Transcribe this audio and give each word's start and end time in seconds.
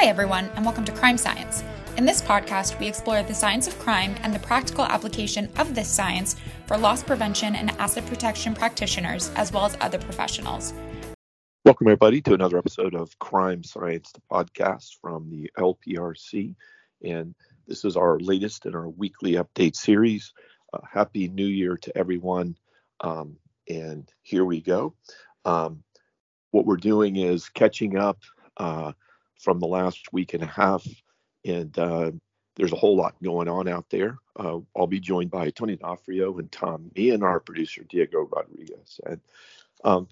Hi, 0.00 0.04
everyone, 0.04 0.48
and 0.54 0.64
welcome 0.64 0.84
to 0.84 0.92
Crime 0.92 1.18
Science. 1.18 1.64
In 1.96 2.06
this 2.06 2.22
podcast, 2.22 2.78
we 2.78 2.86
explore 2.86 3.20
the 3.24 3.34
science 3.34 3.66
of 3.66 3.76
crime 3.80 4.14
and 4.22 4.32
the 4.32 4.38
practical 4.38 4.84
application 4.84 5.50
of 5.58 5.74
this 5.74 5.88
science 5.88 6.36
for 6.66 6.78
loss 6.78 7.02
prevention 7.02 7.56
and 7.56 7.72
asset 7.80 8.06
protection 8.06 8.54
practitioners, 8.54 9.32
as 9.34 9.52
well 9.52 9.64
as 9.64 9.76
other 9.80 9.98
professionals. 9.98 10.72
Welcome, 11.64 11.88
everybody, 11.88 12.20
to 12.20 12.34
another 12.34 12.58
episode 12.58 12.94
of 12.94 13.18
Crime 13.18 13.64
Science, 13.64 14.12
the 14.12 14.22
podcast 14.30 14.98
from 15.00 15.28
the 15.30 15.50
LPRC. 15.58 16.54
And 17.02 17.34
this 17.66 17.84
is 17.84 17.96
our 17.96 18.20
latest 18.20 18.66
in 18.66 18.76
our 18.76 18.88
weekly 18.90 19.32
update 19.32 19.74
series. 19.74 20.32
Uh, 20.72 20.78
Happy 20.88 21.26
New 21.26 21.48
Year 21.48 21.76
to 21.76 21.98
everyone. 21.98 22.56
Um, 23.00 23.36
and 23.68 24.08
here 24.22 24.44
we 24.44 24.60
go. 24.60 24.94
Um, 25.44 25.82
what 26.52 26.66
we're 26.66 26.76
doing 26.76 27.16
is 27.16 27.48
catching 27.48 27.96
up 27.96 28.20
uh, 28.58 28.92
from 29.38 29.60
the 29.60 29.66
last 29.66 30.12
week 30.12 30.34
and 30.34 30.42
a 30.42 30.46
half, 30.46 30.86
and 31.44 31.78
uh, 31.78 32.10
there's 32.56 32.72
a 32.72 32.76
whole 32.76 32.96
lot 32.96 33.14
going 33.22 33.48
on 33.48 33.68
out 33.68 33.88
there. 33.88 34.18
Uh, 34.36 34.58
I'll 34.76 34.88
be 34.88 35.00
joined 35.00 35.30
by 35.30 35.50
Tony 35.50 35.76
D'Onofrio 35.76 36.38
and 36.38 36.50
Tom 36.50 36.90
Meehan 36.96 37.22
our 37.22 37.40
producer 37.40 37.84
Diego 37.88 38.28
Rodriguez. 38.30 39.00
And 39.06 39.20
um, 39.84 40.08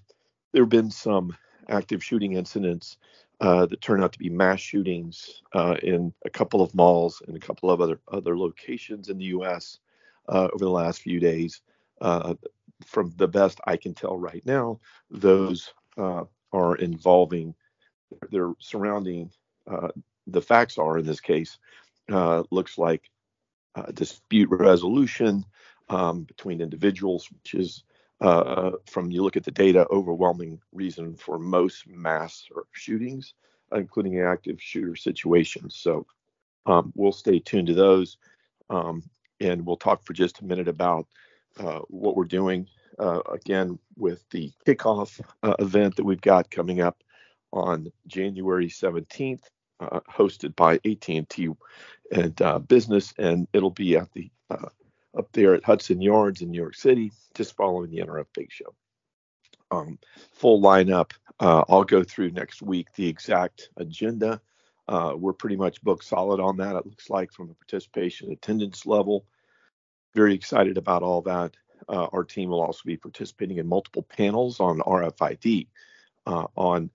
there 0.53 0.63
have 0.63 0.69
been 0.69 0.89
some 0.89 1.35
active 1.67 2.01
shooting 2.01 2.33
incidents 2.33 2.97
uh, 3.41 3.65
that 3.65 3.81
turn 3.81 4.01
out 4.01 4.13
to 4.13 4.19
be 4.19 4.29
mass 4.29 4.61
shootings 4.61 5.43
uh, 5.53 5.75
in 5.83 6.13
a 6.25 6.29
couple 6.29 6.61
of 6.61 6.73
malls 6.73 7.21
and 7.27 7.35
a 7.35 7.39
couple 7.39 7.69
of 7.69 7.81
other 7.81 7.99
other 8.11 8.37
locations 8.37 9.09
in 9.09 9.17
the 9.17 9.25
U.S. 9.25 9.79
Uh, 10.29 10.47
over 10.53 10.63
the 10.63 10.69
last 10.69 11.01
few 11.01 11.19
days. 11.19 11.61
Uh, 11.99 12.33
from 12.85 13.11
the 13.17 13.27
best 13.27 13.59
I 13.65 13.75
can 13.75 13.93
tell 13.93 14.17
right 14.17 14.45
now, 14.45 14.79
those 15.09 15.73
are 15.97 16.75
involving 16.75 17.55
they're 18.31 18.53
surrounding 18.59 19.31
uh, 19.69 19.89
the 20.27 20.41
facts 20.41 20.77
are 20.77 20.97
in 20.97 21.05
this 21.05 21.21
case 21.21 21.57
uh, 22.11 22.43
looks 22.51 22.77
like 22.77 23.09
dispute 23.93 24.49
resolution 24.49 25.45
um, 25.89 26.23
between 26.23 26.61
individuals, 26.61 27.29
which 27.31 27.53
is 27.53 27.83
uh, 28.21 28.71
from 28.87 29.11
you 29.11 29.23
look 29.23 29.37
at 29.37 29.43
the 29.43 29.51
data, 29.51 29.85
overwhelming 29.91 30.59
reason 30.73 31.15
for 31.15 31.37
most 31.37 31.87
mass 31.87 32.45
shootings, 32.71 33.33
including 33.73 34.19
active 34.19 34.61
shooter 34.61 34.95
situations. 34.95 35.75
So 35.75 36.05
um, 36.65 36.91
we'll 36.95 37.11
stay 37.11 37.39
tuned 37.39 37.67
to 37.67 37.73
those, 37.73 38.17
um, 38.69 39.03
and 39.39 39.65
we'll 39.65 39.77
talk 39.77 40.03
for 40.03 40.13
just 40.13 40.41
a 40.41 40.45
minute 40.45 40.67
about 40.67 41.07
uh, 41.59 41.79
what 41.89 42.15
we're 42.15 42.25
doing 42.25 42.67
uh, 42.99 43.21
again 43.31 43.77
with 43.95 44.23
the 44.31 44.51
kickoff 44.65 45.21
uh, 45.43 45.53
event 45.59 45.95
that 45.95 46.05
we've 46.05 46.21
got 46.21 46.49
coming 46.49 46.81
up 46.81 47.03
on 47.53 47.91
January 48.07 48.67
17th, 48.67 49.43
uh, 49.79 49.99
hosted 50.09 50.55
by 50.55 50.75
AT&T 50.85 51.49
and 52.11 52.41
uh, 52.41 52.59
Business, 52.59 53.13
and 53.17 53.47
it'll 53.53 53.71
be 53.71 53.97
at 53.97 54.11
the 54.13 54.29
uh, 54.49 54.69
up 55.17 55.31
there 55.33 55.55
at 55.55 55.63
Hudson 55.63 56.01
Yards 56.01 56.41
in 56.41 56.51
New 56.51 56.59
York 56.59 56.75
City, 56.75 57.11
just 57.33 57.55
following 57.55 57.89
the 57.89 57.99
NRF 57.99 58.27
Big 58.33 58.51
Show. 58.51 58.73
Um, 59.71 59.99
full 60.33 60.61
lineup. 60.61 61.11
Uh, 61.39 61.63
I'll 61.67 61.83
go 61.83 62.03
through 62.03 62.31
next 62.31 62.61
week 62.61 62.87
the 62.95 63.07
exact 63.07 63.69
agenda. 63.77 64.39
Uh, 64.87 65.13
we're 65.17 65.33
pretty 65.33 65.57
much 65.57 65.81
booked 65.81 66.05
solid 66.05 66.39
on 66.39 66.57
that. 66.57 66.75
It 66.75 66.85
looks 66.85 67.09
like 67.09 67.31
from 67.33 67.47
the 67.47 67.55
participation 67.55 68.31
attendance 68.31 68.85
level. 68.85 69.25
Very 70.15 70.33
excited 70.33 70.77
about 70.77 71.03
all 71.03 71.21
that. 71.23 71.55
Uh, 71.89 72.07
our 72.13 72.23
team 72.23 72.49
will 72.49 72.61
also 72.61 72.81
be 72.85 72.97
participating 72.97 73.57
in 73.57 73.67
multiple 73.67 74.03
panels 74.03 74.59
on 74.59 74.79
RFID, 74.79 75.67
on 76.25 76.89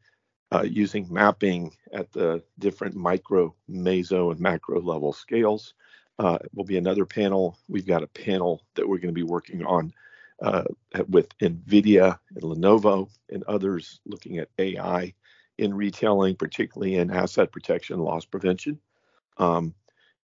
uh, 0.53 0.63
using 0.63 1.07
mapping 1.11 1.73
at 1.93 2.13
the 2.13 2.43
different 2.59 2.95
micro, 2.95 3.55
meso, 3.71 4.31
and 4.31 4.41
macro 4.41 4.81
level 4.81 5.13
scales. 5.13 5.75
Uh, 6.19 6.39
will 6.55 6.65
be 6.65 6.77
another 6.79 7.07
panel. 7.07 7.59
We've 7.69 7.87
got 7.87 8.03
a 8.03 8.09
panel 8.09 8.63
that 8.75 8.87
we're 8.87 8.99
going 8.99 9.15
to 9.15 9.19
be 9.19 9.23
working 9.25 9.65
on 9.65 9.93
uh, 10.43 10.65
with 11.09 11.37
NVIDIA 11.39 12.19
and 12.37 12.43
Lenovo 12.45 13.09
and 13.31 13.43
others 13.45 14.01
looking 14.07 14.39
at 14.39 14.49
AI 14.59 15.15
in 15.59 15.75
retailing, 15.75 16.37
particularly 16.37 16.97
in 16.97 17.11
asset 17.11 17.51
protection, 17.51 17.99
loss 18.01 18.25
prevention. 18.27 18.79
Um, 19.39 19.75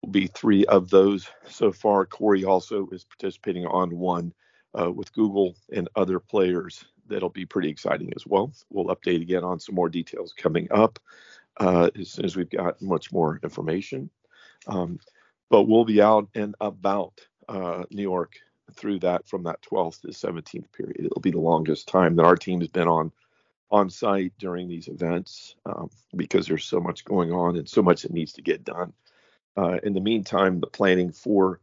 will 0.02 0.12
be 0.12 0.28
three 0.28 0.66
of 0.66 0.90
those 0.90 1.28
so 1.50 1.72
far. 1.72 2.06
Corey 2.06 2.46
also 2.46 2.88
is 2.92 3.06
participating 3.06 3.66
on 3.68 3.98
one 3.98 4.34
uh, 4.80 4.92
with 4.92 5.14
Google 5.14 5.56
and 5.72 5.90
other 5.96 6.20
players 6.20 6.86
that'll 7.08 7.30
be 7.30 7.46
pretty 7.46 7.70
exciting 7.70 8.12
as 8.16 8.26
well. 8.26 8.52
We'll 8.70 8.96
update 8.96 9.22
again 9.22 9.44
on 9.44 9.60
some 9.60 9.76
more 9.76 9.90
details 9.90 10.34
coming 10.36 10.68
up 10.72 11.00
uh, 11.58 11.90
as 12.00 12.12
soon 12.12 12.26
as 12.26 12.36
we've 12.36 12.50
got 12.50 12.82
much 12.82 13.12
more 13.12 13.40
information. 13.44 14.10
Um, 14.68 15.00
but 15.50 15.64
we'll 15.64 15.86
be 15.86 16.02
out 16.02 16.28
and 16.36 16.56
about 16.60 17.22
uh, 17.48 17.84
New 17.92 18.02
York 18.02 18.36
through 18.74 19.00
that 19.00 19.28
from 19.28 19.44
that 19.44 19.62
12th 19.62 20.02
to 20.02 20.08
17th 20.08 20.72
period. 20.72 21.06
It'll 21.06 21.22
be 21.22 21.32
the 21.32 21.40
longest 21.40 21.88
time 21.88 22.16
that 22.16 22.26
our 22.26 22.36
team 22.36 22.60
has 22.62 22.70
been 22.70 22.88
on 22.88 23.12
on 23.72 23.90
site 23.90 24.32
during 24.38 24.68
these 24.68 24.88
events 24.88 25.56
um, 25.66 25.90
because 26.16 26.48
there's 26.48 26.66
so 26.66 26.80
much 26.80 27.04
going 27.04 27.32
on 27.32 27.58
and 27.58 27.68
so 27.68 27.82
much 27.82 28.04
that 28.04 28.14
needs 28.14 28.32
to 28.34 28.42
get 28.42 28.64
done. 28.64 28.94
Uh, 29.58 29.80
in 29.84 29.94
the 29.94 30.00
meantime, 30.00 30.60
the 30.60 30.68
planning 30.68 31.12
for 31.12 31.60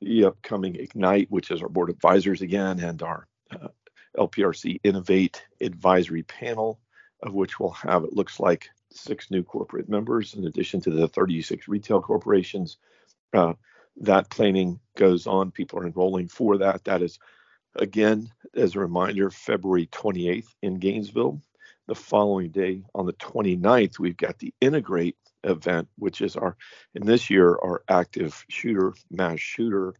the 0.00 0.24
upcoming 0.24 0.76
Ignite, 0.76 1.30
which 1.30 1.50
is 1.50 1.62
our 1.62 1.68
board 1.68 1.90
advisors 1.90 2.40
again, 2.40 2.80
and 2.80 3.02
our 3.02 3.26
uh, 3.50 3.68
LPRC 4.18 4.80
Innovate 4.84 5.42
Advisory 5.60 6.22
Panel, 6.22 6.80
of 7.22 7.34
which 7.34 7.58
we'll 7.58 7.70
have, 7.70 8.04
it 8.04 8.12
looks 8.12 8.40
like, 8.40 8.68
six 8.94 9.30
new 9.30 9.42
corporate 9.42 9.88
members 9.88 10.34
in 10.34 10.46
addition 10.46 10.80
to 10.82 10.90
the 10.90 11.08
36 11.08 11.66
retail 11.66 12.00
corporations 12.00 12.76
uh, 13.32 13.54
that 13.96 14.30
planning 14.30 14.80
goes 14.96 15.26
on. 15.26 15.50
People 15.50 15.78
are 15.78 15.86
enrolling 15.86 16.28
for 16.28 16.58
that. 16.58 16.84
That 16.84 17.02
is, 17.02 17.18
again, 17.74 18.30
as 18.54 18.74
a 18.74 18.80
reminder, 18.80 19.30
February 19.30 19.86
28th 19.86 20.48
in 20.62 20.78
Gainesville. 20.78 21.42
The 21.88 21.94
following 21.94 22.50
day, 22.50 22.84
on 22.94 23.06
the 23.06 23.12
29th, 23.14 23.98
we've 23.98 24.16
got 24.16 24.38
the 24.38 24.54
Integrate 24.60 25.16
event, 25.42 25.88
which 25.98 26.20
is 26.20 26.36
our, 26.36 26.56
in 26.94 27.04
this 27.04 27.28
year, 27.28 27.50
our 27.50 27.82
active 27.88 28.44
shooter, 28.48 28.94
mass 29.10 29.40
shooter 29.40 29.94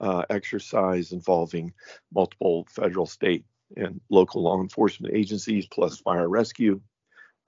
uh, 0.00 0.24
exercise 0.30 1.12
involving 1.12 1.72
multiple 2.12 2.66
federal, 2.70 3.06
state, 3.06 3.44
and 3.76 4.00
local 4.10 4.42
law 4.42 4.60
enforcement 4.60 5.14
agencies, 5.14 5.66
plus 5.66 5.98
fire 5.98 6.28
rescue. 6.28 6.80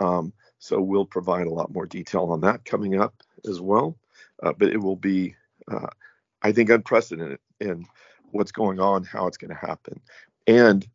Um, 0.01 0.33
so 0.59 0.81
we'll 0.81 1.07
provide 1.07 1.47
a 1.47 1.55
lot 1.55 1.73
more 1.73 1.87
detail 1.87 2.25
on 2.31 2.41
that 2.41 2.65
coming 2.65 3.01
up 3.01 3.15
as 3.49 3.61
well 3.61 3.97
uh, 4.43 4.53
but 4.57 4.69
it 4.69 4.79
will 4.79 4.97
be, 4.97 5.35
uh, 5.71 5.89
I 6.43 6.53
think, 6.53 6.71
unprecedented 6.71 7.39
in 7.61 7.85
what's 8.31 8.53
going 8.53 8.81
on, 8.81 9.05
how 9.05 9.27
it's 9.27 9.37
going 9.37 9.51
to 9.51 9.67
happen, 9.67 10.01
and 10.47 10.87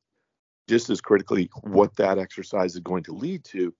just 0.69 0.89
as 0.89 1.01
critically, 1.01 1.49
what 1.63 1.95
that 1.97 2.17
exercise 2.17 2.73
is 2.73 2.79
going 2.79 3.03
to 3.03 3.13
lead 3.13 3.43
to, 3.43 3.73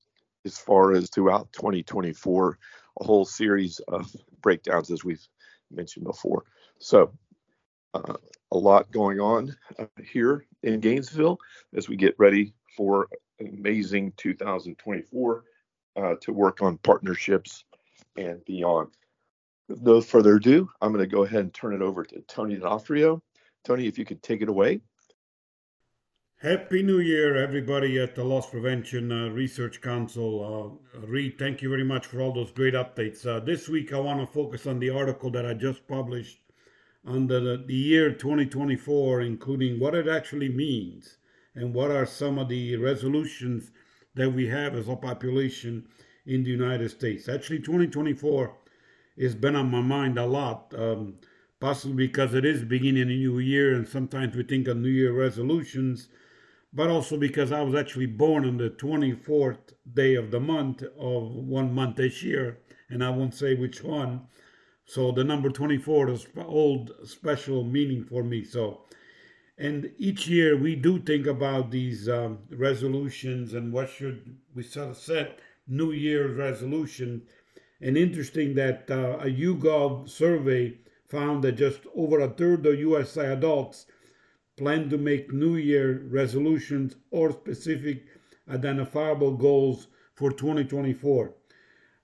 as 0.46 0.58
far 0.58 0.92
as 0.92 1.10
throughout 1.10 1.52
2024, 1.54 2.58
a 3.00 3.04
whole 3.04 3.24
series 3.24 3.80
of 3.88 4.14
breakdowns, 4.42 4.92
as 4.92 5.04
we've 5.04 5.26
mentioned 5.72 6.06
before. 6.06 6.44
So, 6.80 7.14
uh, 7.94 8.16
a 8.54 8.58
lot 8.58 8.92
going 8.92 9.20
on 9.20 9.56
uh, 9.80 9.86
here 10.04 10.46
in 10.62 10.80
Gainesville 10.80 11.40
as 11.76 11.90
we 11.90 11.96
get 11.96 12.16
ready 12.20 12.54
for 12.78 13.08
amazing 13.42 14.14
2024 14.18 15.44
uh, 15.96 16.16
to 16.22 16.32
work 16.32 16.62
on 16.62 16.78
partnerships 16.78 17.66
and 18.16 18.46
beyond 18.46 18.90
with 19.68 19.82
no 19.82 20.02
further 20.02 20.36
ado, 20.36 20.70
I'm 20.82 20.92
going 20.92 21.04
to 21.04 21.16
go 21.16 21.24
ahead 21.24 21.40
and 21.40 21.54
turn 21.54 21.74
it 21.74 21.82
over 21.82 22.04
to 22.04 22.22
Tony 22.28 22.56
D'Onofrio. 22.56 23.22
Tony, 23.64 23.88
if 23.88 23.98
you 23.98 24.06
could 24.06 24.22
take 24.22 24.42
it 24.42 24.50
away. 24.50 24.82
Happy 26.38 26.84
New 26.84 27.00
Year, 27.00 27.38
everybody 27.38 27.98
at 28.00 28.16
the 28.16 28.24
Loss 28.24 28.50
Prevention 28.50 29.12
uh, 29.12 29.30
Research 29.30 29.82
Council. 29.82 30.80
Uh, 30.94 31.00
Read, 31.08 31.40
thank 31.40 31.62
you 31.62 31.70
very 31.70 31.86
much 31.86 32.06
for 32.06 32.20
all 32.20 32.34
those 32.34 32.52
great 32.52 32.74
updates. 32.74 33.26
Uh, 33.26 33.40
this 33.40 33.70
week, 33.70 33.94
I 33.94 34.00
want 34.00 34.20
to 34.20 34.28
focus 34.28 34.68
on 34.68 34.78
the 34.78 34.90
article 34.90 35.32
that 35.32 35.46
I 35.46 35.54
just 35.54 35.88
published 35.88 36.40
on 37.06 37.28
the, 37.28 37.64
the 37.66 37.74
year 37.74 38.12
2024, 38.12 39.22
including 39.22 39.80
what 39.80 39.96
it 39.96 40.08
actually 40.08 40.50
means 40.50 41.18
and 41.56 41.74
what 41.74 41.92
are 41.92 42.06
some 42.06 42.38
of 42.38 42.50
the 42.50 42.76
resolutions 42.78 43.72
that 44.16 44.32
we 44.32 44.48
have 44.48 44.76
as 44.76 44.88
a 44.88 44.96
population 44.96 45.86
in 46.26 46.44
the 46.44 46.50
United 46.50 46.90
States. 46.90 47.28
Actually, 47.28 47.60
2024 47.60 48.56
has 49.20 49.36
been 49.36 49.56
on 49.56 49.70
my 49.70 49.82
mind 49.82 50.18
a 50.18 50.26
lot. 50.26 50.74
Um, 50.78 51.16
possibly 51.64 52.08
because 52.08 52.34
it 52.34 52.44
is 52.44 52.62
beginning 52.62 53.04
a 53.04 53.06
new 53.06 53.40
year, 53.40 53.74
and 53.74 53.88
sometimes 53.88 54.36
we 54.36 54.44
think 54.44 54.68
of 54.68 54.76
New 54.76 54.90
Year 54.90 55.14
resolutions, 55.14 56.10
but 56.74 56.90
also 56.90 57.16
because 57.16 57.54
I 57.54 57.62
was 57.62 57.74
actually 57.74 58.08
born 58.08 58.44
on 58.44 58.58
the 58.58 58.70
24th 58.70 59.72
day 59.94 60.16
of 60.16 60.30
the 60.30 60.42
month 60.42 60.84
of 61.00 61.24
one 61.32 61.74
month 61.74 61.96
this 61.96 62.22
year, 62.22 62.58
and 62.90 63.02
I 63.02 63.12
won't 63.12 63.34
say 63.34 63.56
which 63.56 63.82
one. 63.82 64.28
So 64.86 65.12
the 65.12 65.24
number 65.24 65.50
24 65.50 66.10
is 66.10 66.28
old 66.38 66.92
special 67.06 67.64
meaning 67.64 68.04
for 68.04 68.24
me. 68.24 68.44
So, 68.44 68.82
and 69.58 69.92
each 69.98 70.28
year 70.28 70.58
we 70.58 70.76
do 70.76 71.00
think 71.00 71.28
about 71.28 71.72
these 71.72 72.10
um, 72.10 72.40
resolutions 72.50 73.54
and 73.54 73.72
what 73.74 73.90
should 73.90 74.38
we 74.56 74.64
set 74.64 75.40
New 75.68 75.92
Year's 75.92 76.36
resolution 76.38 77.24
And 77.82 77.98
interesting 77.98 78.56
that 78.56 78.90
uh, 78.90 79.18
a 79.20 79.26
YouGov 79.26 80.10
survey 80.10 80.80
found 81.10 81.44
that 81.44 81.54
just 81.54 81.82
over 81.96 82.20
a 82.22 82.30
third 82.30 82.66
of 82.66 82.80
U.S. 82.80 83.18
adults 83.18 83.86
plan 84.58 84.90
to 84.90 84.98
make 84.98 85.34
New 85.34 85.56
Year 85.58 86.02
resolutions 86.10 86.96
or 87.12 87.32
specific 87.32 88.06
identifiable 88.50 89.34
goals 89.36 89.88
for 90.16 90.32
2024. 90.32 91.34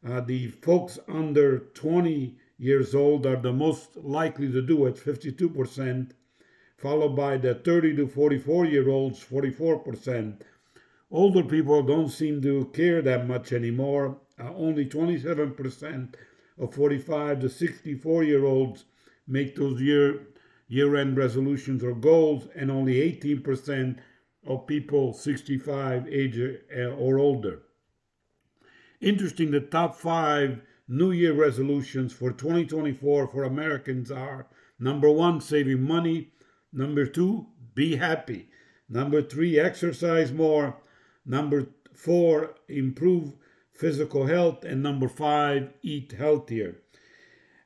Uh, 0.05 0.21
the 0.21 0.49
folks 0.49 0.99
under 1.07 1.59
20 1.59 2.37
years 2.59 2.93
old 2.93 3.25
are 3.25 3.37
the 3.37 3.53
most 3.53 3.95
likely 3.95 4.51
to 4.51 4.61
do 4.61 4.85
it, 4.85 4.95
52%, 4.95 6.11
followed 6.77 7.15
by 7.15 7.37
the 7.37 7.55
30 7.55 7.95
to 7.95 8.07
44 8.07 8.65
year 8.65 8.89
olds, 8.89 9.23
44%. 9.23 10.41
Older 11.09 11.43
people 11.43 11.81
don't 11.81 12.09
seem 12.09 12.41
to 12.41 12.65
care 12.65 13.01
that 13.01 13.27
much 13.27 13.51
anymore. 13.53 14.17
Uh, 14.37 14.53
only 14.53 14.85
27% 14.85 16.13
of 16.59 16.75
45 16.75 17.39
to 17.39 17.49
64 17.49 18.23
year 18.23 18.45
olds 18.45 18.85
make 19.27 19.55
those 19.55 19.81
year 19.81 20.27
year 20.67 20.95
end 20.95 21.17
resolutions 21.17 21.83
or 21.83 21.95
goals, 21.95 22.47
and 22.55 22.69
only 22.69 22.95
18% 22.95 23.97
of 24.45 24.67
people 24.67 25.13
65 25.13 26.07
age 26.07 26.39
uh, 26.39 26.81
or 26.91 27.17
older. 27.17 27.63
Interesting, 29.01 29.49
the 29.49 29.61
top 29.61 29.95
five 29.95 30.61
New 30.91 31.11
Year 31.11 31.33
resolutions 31.33 32.13
for 32.13 32.31
2024 32.31 33.27
for 33.27 33.43
Americans 33.43 34.09
are 34.09 34.47
number 34.79 35.07
one, 35.07 35.39
saving 35.39 35.83
money, 35.83 36.31
number 36.73 37.05
two, 37.05 37.45
be 37.75 37.97
happy, 37.97 38.49
number 38.89 39.21
three, 39.21 39.59
exercise 39.59 40.31
more, 40.31 40.77
number 41.23 41.67
four, 41.93 42.55
improve 42.67 43.33
physical 43.71 44.25
health, 44.25 44.65
and 44.65 44.81
number 44.81 45.07
five, 45.07 45.71
eat 45.83 46.13
healthier. 46.13 46.77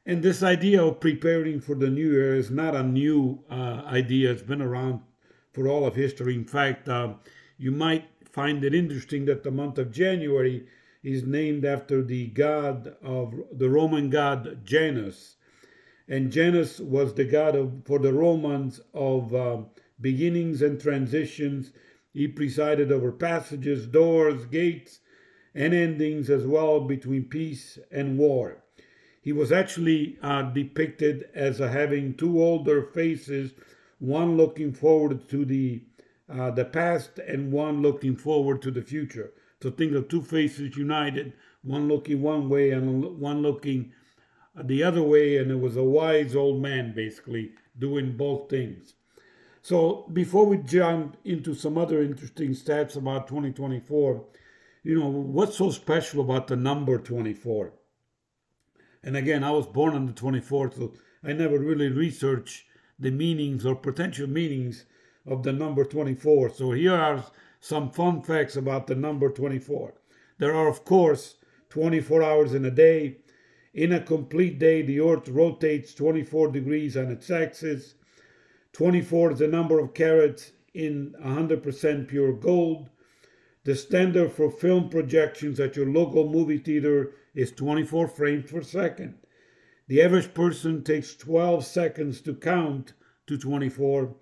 And 0.06 0.22
this 0.22 0.44
idea 0.44 0.84
of 0.84 1.00
preparing 1.00 1.62
for 1.62 1.76
the 1.76 1.90
new 1.90 2.12
year 2.12 2.36
is 2.36 2.52
not 2.52 2.76
a 2.76 2.84
new 2.84 3.42
uh, 3.50 3.84
idea. 3.86 4.32
It's 4.34 4.42
been 4.42 4.62
around 4.62 5.00
for 5.54 5.70
all 5.70 5.88
of 5.88 5.96
history. 5.96 6.36
In 6.36 6.44
fact, 6.44 6.90
uh, 6.90 7.14
you 7.58 7.72
might 7.72 8.06
find 8.30 8.66
it 8.66 8.76
interesting 8.76 9.24
that 9.26 9.44
the 9.44 9.52
month 9.52 9.78
of 9.78 9.94
January 9.94 10.68
is 11.04 11.26
named 11.26 11.66
after 11.66 12.02
the 12.02 12.28
god 12.28 12.96
of 13.04 13.34
the 13.52 13.70
Roman 13.70 14.10
god 14.10 14.66
Janus. 14.66 15.36
And 16.08 16.32
Janus 16.32 16.80
was 16.80 17.14
the 17.14 17.26
god 17.26 17.56
of, 17.56 17.84
for 17.86 18.00
the 18.00 18.14
Romans 18.14 18.80
of 18.94 19.36
uh, 19.36 19.58
beginnings 20.00 20.62
and 20.62 20.80
transitions. 20.80 21.72
He 22.14 22.28
presided 22.28 22.92
over 22.92 23.12
passages, 23.12 23.86
doors, 23.88 24.46
gates, 24.46 25.00
and 25.54 25.74
endings 25.74 26.30
as 26.30 26.46
well 26.46 26.80
between 26.82 27.26
peace 27.26 27.78
and 27.92 28.18
war. 28.18 28.64
He 29.22 29.32
was 29.32 29.52
actually 29.52 30.18
uh, 30.22 30.44
depicted 30.52 31.30
as 31.34 31.62
uh, 31.62 31.70
having 31.70 32.14
two 32.14 32.42
older 32.42 32.82
faces, 32.82 33.54
one 34.00 34.36
looking 34.36 34.74
forward 34.74 35.30
to 35.30 35.46
the 35.46 35.84
uh, 36.30 36.52
the 36.52 36.66
past 36.66 37.20
and 37.20 37.52
one 37.52 37.82
looking 37.82 38.16
forward 38.16 38.62
to 38.62 38.72
the 38.72 38.82
future. 38.82 39.32
So 39.64 39.72
think 39.72 39.94
of 39.94 40.10
two 40.10 40.22
faces 40.22 40.76
united, 40.76 41.32
one 41.64 41.88
looking 41.88 42.22
one 42.22 42.50
way 42.50 42.72
and 42.72 43.18
one 43.18 43.42
looking 43.42 43.94
the 44.62 44.84
other 44.84 45.02
way, 45.02 45.38
and 45.38 45.50
it 45.50 45.62
was 45.62 45.78
a 45.78 45.84
wise 45.86 46.36
old 46.36 46.62
man 46.62 46.94
basically 46.94 47.54
doing 47.80 48.18
both 48.18 48.50
things. 48.50 48.96
So 49.62 50.10
before 50.12 50.46
we 50.48 50.58
jump 50.58 51.16
into 51.24 51.56
some 51.56 51.78
other 51.78 52.04
interesting 52.04 52.50
stats 52.50 52.98
about 52.98 53.30
2024, 53.30 54.26
you 54.84 55.00
know, 55.00 55.08
what's 55.08 55.56
so 55.56 55.72
special 55.72 56.20
about 56.20 56.48
the 56.48 56.58
number 56.58 56.98
24? 56.98 57.72
And 59.02 59.16
again, 59.16 59.46
I 59.46 59.52
was 59.52 59.68
born 59.68 59.96
on 59.96 60.08
the 60.08 60.12
24th, 60.12 60.76
so 60.76 60.94
I 61.24 61.32
never 61.32 61.58
really 61.58 61.88
researched 61.88 62.66
the 63.00 63.12
meanings 63.12 63.66
or 63.66 63.76
potential 63.76 64.28
meanings 64.28 64.84
of 65.26 65.44
the 65.44 65.54
number 65.54 65.86
24. 65.86 66.50
So 66.50 66.72
here 66.74 66.96
are 66.96 67.24
some 67.64 67.90
fun 67.90 68.22
facts 68.22 68.58
about 68.58 68.88
the 68.88 68.96
number 68.96 69.30
24. 69.30 69.94
There 70.38 70.54
are, 70.54 70.68
of 70.68 70.84
course, 70.84 71.36
24 71.70 72.22
hours 72.22 72.54
in 72.54 72.66
a 72.66 72.70
day. 72.70 73.20
In 73.74 73.94
a 73.94 74.02
complete 74.02 74.60
day, 74.60 74.82
the 74.82 75.00
Earth 75.00 75.30
rotates 75.30 75.94
24 75.94 76.52
degrees 76.52 76.98
on 76.98 77.10
its 77.10 77.32
axis. 77.32 77.96
24 78.74 79.32
is 79.32 79.40
the 79.40 79.48
number 79.48 79.80
of 79.80 79.94
carats 79.94 80.52
in 80.74 81.16
100% 81.24 82.10
pure 82.10 82.34
gold. 82.34 82.90
The 83.64 83.76
standard 83.76 84.34
for 84.34 84.52
film 84.52 84.90
projections 84.90 85.58
at 85.62 85.78
your 85.78 85.88
local 85.88 86.30
movie 86.30 86.58
theater 86.58 87.12
is 87.34 87.54
24 87.54 88.10
frames 88.10 88.52
per 88.52 88.62
second. 88.62 89.16
The 89.88 90.02
average 90.02 90.34
person 90.34 90.84
takes 90.84 91.16
12 91.16 91.64
seconds 91.64 92.20
to 92.24 92.34
count 92.34 92.92
to 93.28 93.38
24. 93.38 94.14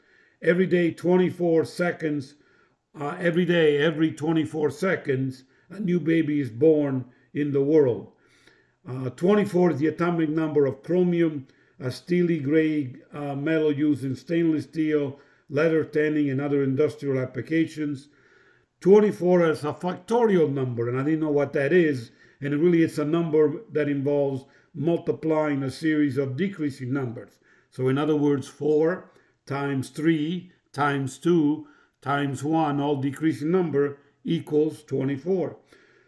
Every 0.45 0.67
day, 0.67 0.91
24 0.91 1.65
seconds, 1.65 2.35
uh, 2.93 3.17
every 3.19 3.45
day, 3.45 3.79
every 3.79 4.11
24 4.11 4.69
seconds, 4.69 5.43
a 5.71 5.79
new 5.79 5.99
baby 5.99 6.39
is 6.39 6.51
born 6.51 7.05
in 7.33 7.51
the 7.51 7.63
world. 7.63 8.11
Uh, 8.87 9.09
24 9.09 9.71
is 9.71 9.79
the 9.79 9.87
atomic 9.87 10.29
number 10.29 10.67
of 10.67 10.83
chromium, 10.83 11.47
a 11.79 11.89
steely 11.89 12.37
gray 12.37 12.93
uh, 13.11 13.33
metal 13.33 13.71
used 13.71 14.03
in 14.03 14.15
stainless 14.15 14.65
steel, 14.65 15.19
leather 15.49 15.83
tanning, 15.83 16.29
and 16.29 16.39
other 16.39 16.61
industrial 16.61 17.17
applications. 17.17 18.09
24 18.81 19.49
is 19.49 19.63
a 19.63 19.73
factorial 19.73 20.53
number, 20.53 20.87
and 20.87 20.99
I 20.99 21.03
didn't 21.03 21.21
know 21.21 21.31
what 21.31 21.53
that 21.53 21.73
is. 21.73 22.11
And 22.39 22.53
it 22.53 22.57
really 22.57 22.83
it's 22.83 22.99
a 22.99 23.05
number 23.05 23.61
that 23.71 23.89
involves 23.89 24.45
multiplying 24.75 25.63
a 25.63 25.71
series 25.71 26.19
of 26.19 26.37
decreasing 26.37 26.93
numbers. 26.93 27.39
So, 27.71 27.87
in 27.87 27.97
other 27.97 28.15
words, 28.15 28.47
4 28.47 29.09
times 29.45 29.89
3 29.89 30.51
times 30.73 31.17
2 31.17 31.67
times 32.01 32.43
1, 32.43 32.79
all 32.79 32.97
decreasing 32.97 33.49
number, 33.49 33.97
equals 34.23 34.83
24. 34.83 35.57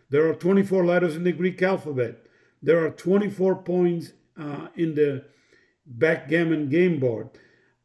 There 0.10 0.30
are 0.30 0.36
24 0.36 0.86
letters 0.86 1.16
in 1.16 1.24
the 1.24 1.32
Greek 1.32 1.62
alphabet. 1.62 2.26
There 2.62 2.86
are 2.86 2.92
24 2.92 3.64
points 3.64 4.14
uh, 4.40 4.68
in 4.76 4.96
the 4.96 5.26
backgammon 5.86 6.70
game 6.70 7.00
board. 7.00 7.30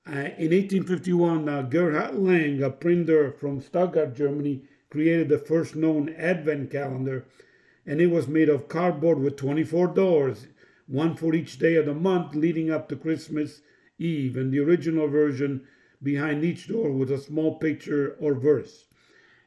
Uh, 0.06 0.34
in 0.36 0.50
1851, 0.50 1.48
uh, 1.48 1.62
Gerhard 1.62 2.16
Lang, 2.16 2.62
a 2.62 2.70
printer 2.70 3.32
from 3.32 3.60
Stuttgart, 3.60 4.14
Germany, 4.14 4.62
created 4.90 5.28
the 5.28 5.38
first 5.38 5.76
known 5.76 6.10
advent 6.18 6.70
calendar, 6.70 7.24
and 7.86 8.00
it 8.00 8.08
was 8.08 8.28
made 8.28 8.48
of 8.48 8.68
cardboard 8.68 9.18
with 9.20 9.36
24 9.36 9.88
doors, 9.88 10.48
one 10.86 11.14
for 11.14 11.34
each 11.34 11.58
day 11.58 11.76
of 11.76 11.86
the 11.86 11.94
month 11.94 12.34
leading 12.34 12.70
up 12.70 12.88
to 12.88 12.96
Christmas 12.96 13.62
Eve. 14.02 14.36
And 14.36 14.52
the 14.52 14.60
original 14.60 15.08
version 15.08 15.66
behind 16.02 16.44
each 16.44 16.68
door 16.68 16.90
was 16.92 17.10
a 17.10 17.18
small 17.18 17.58
picture 17.58 18.16
or 18.20 18.34
verse. 18.34 18.86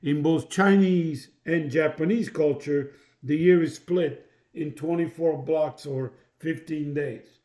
In 0.01 0.21
both 0.21 0.49
Chinese 0.49 1.29
and 1.45 1.71
Japanese 1.71 2.29
culture, 2.29 2.91
the 3.23 3.37
year 3.37 3.63
is 3.63 3.75
split 3.75 4.29
in 4.53 4.71
24 4.71 5.43
blocks 5.43 5.85
or 5.85 6.13
15 6.39 6.93
days. 6.93 7.39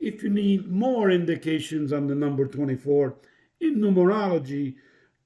If 0.00 0.22
you 0.22 0.30
need 0.30 0.70
more 0.70 1.10
indications 1.10 1.92
on 1.92 2.06
the 2.06 2.14
number 2.14 2.46
24, 2.46 3.14
in 3.60 3.76
numerology, 3.76 4.76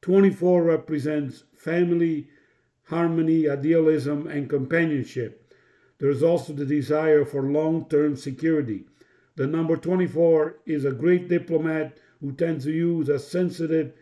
24 0.00 0.62
represents 0.62 1.44
family, 1.54 2.28
harmony, 2.84 3.48
idealism, 3.48 4.26
and 4.26 4.48
companionship. 4.48 5.54
There 5.98 6.10
is 6.10 6.22
also 6.22 6.52
the 6.52 6.66
desire 6.66 7.24
for 7.24 7.42
long 7.42 7.88
term 7.88 8.16
security. 8.16 8.86
The 9.36 9.46
number 9.46 9.76
24 9.76 10.56
is 10.66 10.84
a 10.84 10.92
great 10.92 11.28
diplomat 11.28 11.98
who 12.20 12.32
tends 12.32 12.64
to 12.64 12.72
use 12.72 13.08
a 13.08 13.18
sensitive 13.18 13.92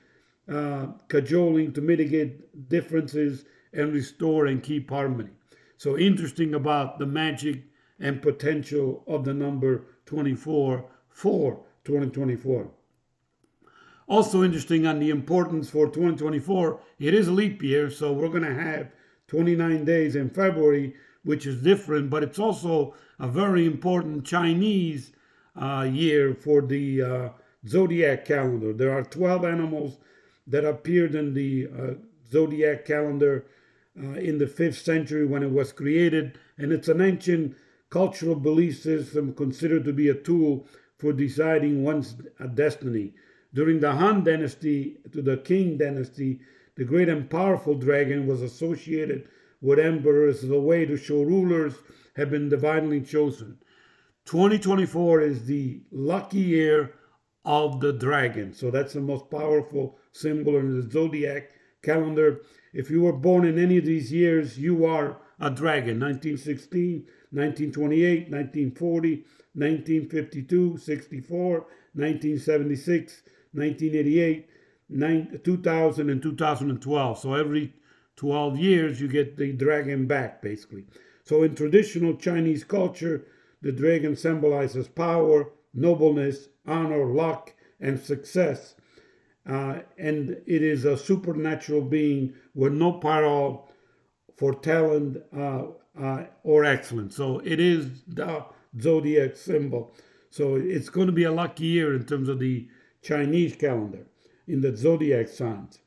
uh, 0.49 0.89
cajoling 1.09 1.73
to 1.75 1.81
mitigate 1.81 2.69
differences 2.69 3.45
and 3.73 3.93
restore 3.93 4.47
and 4.47 4.63
keep 4.63 4.91
harmony. 4.91 5.31
So, 5.77 5.97
interesting 5.97 6.55
about 6.55 6.99
the 6.99 7.07
magic 7.07 7.63
and 8.01 8.21
potential 8.21 9.05
of 9.07 9.25
the 9.25 9.35
number 9.35 9.85
24 10.07 10.85
for 11.09 11.65
2024. 11.85 12.71
Also 14.09 14.43
interesting 14.43 14.87
on 14.87 14.99
the 14.99 15.11
importance 15.11 15.71
for 15.71 15.87
2024, 15.87 16.81
it 16.99 17.15
is 17.15 17.29
a 17.29 17.33
leap 17.33 17.63
year, 17.63 17.89
so 17.89 18.13
we're 18.13 18.29
going 18.29 18.43
to 18.43 18.53
have 18.53 18.91
29 19.29 19.85
days 19.85 20.17
in 20.17 20.29
February 20.29 20.95
which 21.23 21.47
is 21.47 21.63
different, 21.63 22.11
but 22.11 22.23
it's 22.23 22.39
also 22.39 22.95
a 23.19 23.29
very 23.29 23.67
important 23.67 24.25
Chinese 24.25 25.13
uh, 25.57 25.89
year 25.91 26.35
for 26.35 26.63
the 26.63 27.03
uh, 27.03 27.29
zodiac 27.67 28.25
calendar. 28.25 28.73
There 28.73 28.93
are 28.93 29.03
12 29.03 29.45
animals 29.45 29.99
that 30.47 30.65
appeared 30.65 31.15
in 31.15 31.35
the 31.35 31.69
uh, 31.69 31.95
zodiac 32.31 32.85
calendar 32.85 33.45
uh, 33.99 34.13
in 34.13 34.39
the 34.39 34.47
5th 34.47 34.83
century 34.83 35.27
when 35.27 35.43
it 35.43 35.51
was 35.51 35.73
created, 35.73 36.39
and 36.57 36.73
it's 36.73 36.89
an 36.89 37.01
ancient 37.01 37.57
cultural 37.91 38.37
belief 38.37 38.81
system 38.83 39.35
considered 39.35 39.85
to 39.85 39.93
be 39.93 40.09
a 40.09 40.15
tool 40.15 40.67
for 40.97 41.13
deciding 41.13 41.83
one's 41.83 42.15
destiny. 42.55 43.13
During 43.53 43.81
the 43.81 43.93
Han 43.93 44.23
dynasty 44.23 44.99
to 45.13 45.23
the 45.23 45.39
Qing 45.39 45.79
dynasty, 45.79 46.41
the 46.77 46.85
great 46.85 47.09
and 47.09 47.29
powerful 47.29 47.75
dragon 47.75 48.27
was 48.27 48.43
associated 48.43 49.29
with 49.61 49.79
emperors 49.79 50.45
as 50.45 50.51
a 50.51 50.61
way 50.61 50.87
to 50.87 50.97
show 50.97 51.23
rulers 51.23 51.75
have 52.17 52.31
been 52.31 52.49
divinely 52.49 53.01
chosen. 53.01 53.59
2024 54.27 55.21
is 55.23 55.45
the 55.47 55.83
lucky 55.91 56.39
year 56.39 56.95
of 57.45 57.81
the 57.81 57.93
dragon. 57.93 58.53
So 58.53 58.71
that's 58.71 58.93
the 58.93 59.01
most 59.01 59.31
powerful 59.31 59.99
symbol 60.13 60.57
in 60.59 60.81
the 60.81 60.91
zodiac 60.91 61.51
calendar. 61.83 62.43
If 62.73 62.91
you 62.91 63.03
were 63.03 63.13
born 63.13 63.45
in 63.47 63.59
any 63.59 63.79
of 63.79 63.85
these 63.85 64.13
years, 64.13 64.59
you 64.59 64.85
are 64.85 65.17
a 65.41 65.51
dragon. 65.51 65.99
1916, 65.99 67.07
1928, 67.31 68.31
1940, 68.31 69.25
1952, 69.55 70.77
64, 70.77 71.51
1976, 71.95 73.23
1988, 73.53 74.49
2000, 75.45 76.11
and 76.11 76.23
2012. 76.23 77.19
So 77.19 77.35
every 77.35 77.73
12 78.17 78.59
years, 78.59 79.01
you 79.01 79.09
get 79.09 79.37
the 79.37 79.53
dragon 79.53 80.07
back, 80.07 80.43
basically. 80.43 80.85
So 81.25 81.43
in 81.43 81.55
traditional 81.55 82.17
Chinese 82.17 82.65
culture, 82.65 83.27
the 83.63 83.73
dragon 83.73 84.17
symbolizes 84.17 84.89
power, 84.89 85.51
nobleness, 85.75 86.49
honor, 86.67 87.05
luck, 87.07 87.53
and 87.81 87.99
success. 87.99 88.75
Uh, 89.49 89.81
and 89.99 90.31
it 90.47 90.63
is 90.63 90.85
a 90.85 90.97
supernatural 90.97 91.83
being 91.83 92.35
with 92.55 92.73
no 92.73 92.93
parallel 92.93 93.69
for 94.37 94.55
talent 94.55 95.19
uh, 95.37 95.65
uh, 96.01 96.25
or 96.43 96.65
excellence. 96.65 97.17
So 97.17 97.41
it 97.45 97.61
is 97.61 98.03
the 98.07 98.45
zodiac 98.81 99.37
symbol. 99.37 99.95
So 100.31 100.57
it's 100.57 100.89
going 100.89 101.07
to 101.07 101.13
be 101.13 101.25
a 101.25 101.33
lucky 101.33 101.67
year 101.67 101.95
in 101.95 102.05
terms 102.05 102.29
of 102.29 102.39
the 102.39 102.69
Chinese 103.03 103.57
calendar 103.57 104.07
in 104.47 104.61
the 104.61 104.77
zodiac 104.77 105.29
signs. 105.29 105.79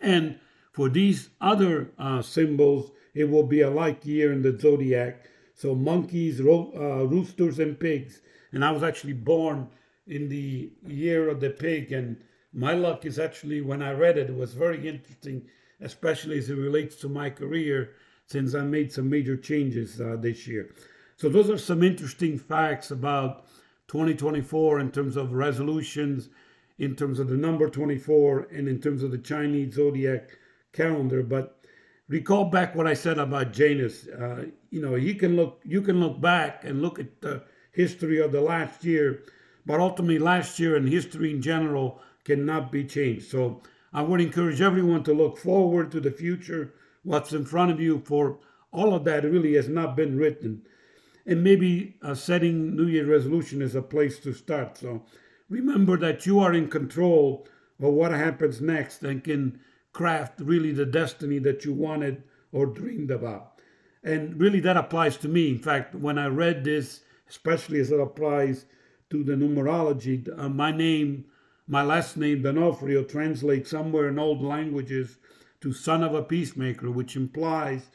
And 0.00 0.38
for 0.72 0.88
these 0.88 1.30
other 1.40 1.90
uh, 1.98 2.22
symbols, 2.22 2.92
it 3.14 3.28
will 3.28 3.46
be 3.46 3.60
a 3.60 3.70
lucky 3.70 4.10
year 4.10 4.32
in 4.32 4.42
the 4.42 4.58
zodiac. 4.58 5.24
So 5.62 5.76
monkeys, 5.76 6.42
ro- 6.42 6.72
uh, 6.74 7.04
roosters, 7.06 7.60
and 7.60 7.78
pigs. 7.78 8.20
And 8.50 8.64
I 8.64 8.72
was 8.72 8.82
actually 8.82 9.12
born 9.12 9.68
in 10.08 10.28
the 10.28 10.72
year 10.84 11.28
of 11.28 11.38
the 11.38 11.50
pig. 11.50 11.92
And 11.92 12.16
my 12.52 12.74
luck 12.74 13.06
is 13.06 13.16
actually, 13.16 13.60
when 13.60 13.80
I 13.80 13.92
read 13.92 14.18
it, 14.18 14.28
it 14.28 14.36
was 14.36 14.54
very 14.54 14.88
interesting 14.88 15.46
especially 15.82 16.38
as 16.38 16.48
it 16.48 16.54
relates 16.54 16.96
to 16.96 17.08
my 17.08 17.28
career, 17.28 17.90
since 18.26 18.54
I 18.54 18.62
made 18.62 18.92
some 18.92 19.10
major 19.10 19.36
changes 19.36 20.00
uh, 20.00 20.16
this 20.18 20.46
year. 20.46 20.74
So, 21.16 21.28
those 21.28 21.50
are 21.50 21.58
some 21.58 21.82
interesting 21.82 22.38
facts 22.38 22.90
about 22.90 23.46
2024 23.88 24.80
in 24.80 24.90
terms 24.90 25.16
of 25.16 25.32
resolutions, 25.32 26.28
in 26.78 26.96
terms 26.96 27.18
of 27.18 27.28
the 27.28 27.36
number 27.36 27.68
24, 27.68 28.48
and 28.52 28.68
in 28.68 28.80
terms 28.80 29.02
of 29.02 29.10
the 29.10 29.18
Chinese 29.18 29.74
zodiac 29.74 30.38
calendar. 30.72 31.22
But 31.22 31.61
recall 32.08 32.46
back 32.46 32.74
what 32.74 32.86
I 32.86 32.94
said 32.94 33.18
about 33.18 33.52
Janus. 33.52 34.06
Uh, 34.08 34.46
you 34.70 34.82
know, 34.82 34.94
you 34.94 35.14
can 35.14 35.36
look 35.36 35.60
you 35.64 35.82
can 35.82 36.00
look 36.00 36.20
back 36.20 36.64
and 36.64 36.82
look 36.82 36.98
at 36.98 37.20
the 37.20 37.42
history 37.72 38.20
of 38.20 38.32
the 38.32 38.40
last 38.40 38.84
year, 38.84 39.22
but 39.66 39.80
ultimately 39.80 40.18
last 40.18 40.58
year 40.58 40.76
and 40.76 40.88
history 40.88 41.30
in 41.30 41.42
general 41.42 42.00
cannot 42.24 42.70
be 42.70 42.84
changed. 42.84 43.30
So 43.30 43.62
I 43.92 44.02
would 44.02 44.20
encourage 44.20 44.60
everyone 44.60 45.04
to 45.04 45.12
look 45.12 45.38
forward 45.38 45.90
to 45.92 46.00
the 46.00 46.10
future, 46.10 46.72
what's 47.02 47.32
in 47.32 47.44
front 47.44 47.70
of 47.70 47.80
you, 47.80 48.02
for 48.04 48.38
all 48.72 48.94
of 48.94 49.04
that 49.04 49.24
really 49.24 49.54
has 49.54 49.68
not 49.68 49.96
been 49.96 50.16
written. 50.16 50.62
And 51.26 51.44
maybe 51.44 51.96
uh, 52.02 52.14
setting 52.14 52.74
New 52.74 52.86
Year 52.86 53.06
resolution 53.06 53.62
is 53.62 53.74
a 53.74 53.82
place 53.82 54.18
to 54.20 54.32
start. 54.32 54.76
So 54.78 55.04
remember 55.48 55.96
that 55.98 56.26
you 56.26 56.40
are 56.40 56.52
in 56.52 56.68
control 56.68 57.46
of 57.80 57.92
what 57.92 58.12
happens 58.12 58.60
next 58.60 59.02
and 59.02 59.22
can 59.22 59.60
craft 59.92 60.40
really 60.40 60.72
the 60.72 60.86
destiny 60.86 61.38
that 61.40 61.64
you 61.64 61.72
wanted 61.72 62.22
or 62.50 62.66
dreamed 62.66 63.10
about. 63.10 63.60
And 64.02 64.40
really, 64.40 64.60
that 64.60 64.76
applies 64.76 65.16
to 65.18 65.28
me. 65.28 65.50
In 65.50 65.58
fact, 65.58 65.94
when 65.94 66.18
I 66.18 66.26
read 66.26 66.64
this, 66.64 67.02
especially 67.28 67.80
as 67.80 67.92
it 67.92 68.00
applies 68.00 68.64
to 69.10 69.22
the 69.22 69.34
numerology, 69.34 70.26
uh, 70.38 70.48
my 70.48 70.72
name 70.72 71.26
my 71.68 71.82
last 71.82 72.16
name, 72.16 72.42
D'Onofrio, 72.42 73.04
translates 73.04 73.70
somewhere 73.70 74.08
in 74.08 74.18
old 74.18 74.42
languages 74.42 75.18
to 75.60 75.72
son 75.72 76.02
of 76.02 76.14
a 76.14 76.22
peacemaker, 76.22 76.90
which 76.90 77.16
implies 77.16 77.88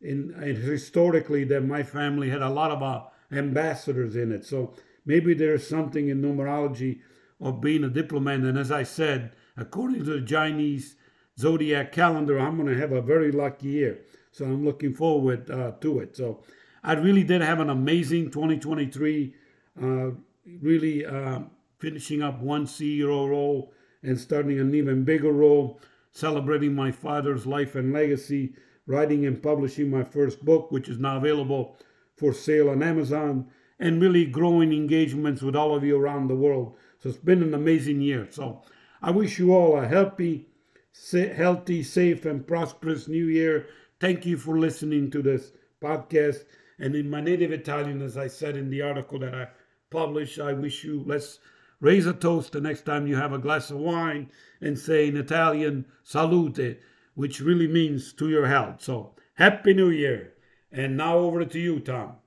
in, 0.00 0.34
in 0.42 0.56
historically 0.56 1.44
that 1.44 1.64
my 1.64 1.82
family 1.82 2.30
had 2.30 2.42
a 2.42 2.50
lot 2.50 2.70
of 2.70 2.82
uh, 2.82 3.02
ambassadors 3.30 4.16
in 4.16 4.32
it. 4.32 4.44
So 4.44 4.74
maybe 5.04 5.34
there's 5.34 5.66
something 5.66 6.08
in 6.08 6.22
numerology 6.22 7.00
of 7.38 7.60
being 7.60 7.84
a 7.84 7.88
diplomat. 7.88 8.40
And 8.40 8.58
as 8.58 8.72
I 8.72 8.82
said, 8.82 9.32
according 9.56 10.04
to 10.04 10.20
the 10.20 10.26
Chinese 10.26 10.96
zodiac 11.38 11.92
calendar, 11.92 12.38
I'm 12.38 12.56
going 12.56 12.72
to 12.72 12.80
have 12.80 12.92
a 12.92 13.02
very 13.02 13.32
lucky 13.32 13.68
year. 13.68 14.00
So 14.32 14.44
I'm 14.44 14.64
looking 14.64 14.94
forward 14.94 15.50
uh, 15.50 15.72
to 15.80 16.00
it. 16.00 16.16
So 16.16 16.42
I 16.82 16.94
really 16.94 17.24
did 17.24 17.42
have 17.42 17.60
an 17.60 17.70
amazing 17.70 18.30
2023. 18.30 19.34
Uh, 19.80 20.10
really 20.60 21.06
uh, 21.06 21.40
finishing 21.78 22.22
up 22.22 22.40
one 22.40 22.66
CEO 22.66 23.28
role 23.28 23.72
and 24.02 24.18
starting 24.18 24.58
an 24.58 24.74
even 24.74 25.04
bigger 25.04 25.32
role, 25.32 25.80
celebrating 26.12 26.74
my 26.74 26.90
father's 26.90 27.46
life 27.46 27.74
and 27.74 27.92
legacy, 27.92 28.54
writing 28.86 29.26
and 29.26 29.42
publishing 29.42 29.90
my 29.90 30.02
first 30.02 30.44
book, 30.44 30.70
which 30.70 30.88
is 30.88 30.98
now 30.98 31.16
available 31.16 31.76
for 32.16 32.32
sale 32.32 32.68
on 32.68 32.82
Amazon, 32.82 33.46
and 33.78 34.00
really 34.00 34.26
growing 34.26 34.72
engagements 34.72 35.42
with 35.42 35.56
all 35.56 35.74
of 35.74 35.84
you 35.84 35.96
around 35.96 36.28
the 36.28 36.36
world. 36.36 36.76
So 36.98 37.08
it's 37.08 37.18
been 37.18 37.42
an 37.42 37.54
amazing 37.54 38.00
year. 38.00 38.28
So 38.30 38.62
I 39.00 39.10
wish 39.10 39.38
you 39.38 39.52
all 39.52 39.76
a 39.76 39.86
happy, 39.86 40.48
healthy, 41.12 41.82
safe, 41.82 42.24
and 42.24 42.46
prosperous 42.46 43.08
new 43.08 43.26
year. 43.26 43.66
Thank 44.00 44.26
you 44.26 44.36
for 44.36 44.58
listening 44.58 45.10
to 45.10 45.22
this 45.22 45.52
podcast. 45.82 46.44
And 46.78 46.94
in 46.94 47.10
my 47.10 47.20
native 47.20 47.52
Italian, 47.52 48.02
as 48.02 48.16
I 48.16 48.28
said 48.28 48.56
in 48.56 48.70
the 48.70 48.82
article 48.82 49.18
that 49.20 49.34
I 49.34 49.48
published, 49.90 50.38
I 50.38 50.52
wish 50.52 50.84
you, 50.84 51.02
let's 51.06 51.38
Raise 51.82 52.06
a 52.06 52.12
toast 52.12 52.52
the 52.52 52.60
next 52.60 52.82
time 52.82 53.08
you 53.08 53.16
have 53.16 53.32
a 53.32 53.40
glass 53.40 53.68
of 53.68 53.78
wine 53.78 54.30
and 54.60 54.78
say 54.78 55.08
in 55.08 55.16
Italian, 55.16 55.84
salute, 56.04 56.80
which 57.16 57.40
really 57.40 57.66
means 57.66 58.12
to 58.12 58.28
your 58.28 58.46
health. 58.46 58.80
So, 58.82 59.16
Happy 59.34 59.74
New 59.74 59.90
Year. 59.90 60.32
And 60.70 60.96
now 60.96 61.18
over 61.18 61.44
to 61.44 61.58
you, 61.58 61.80
Tom. 61.80 62.18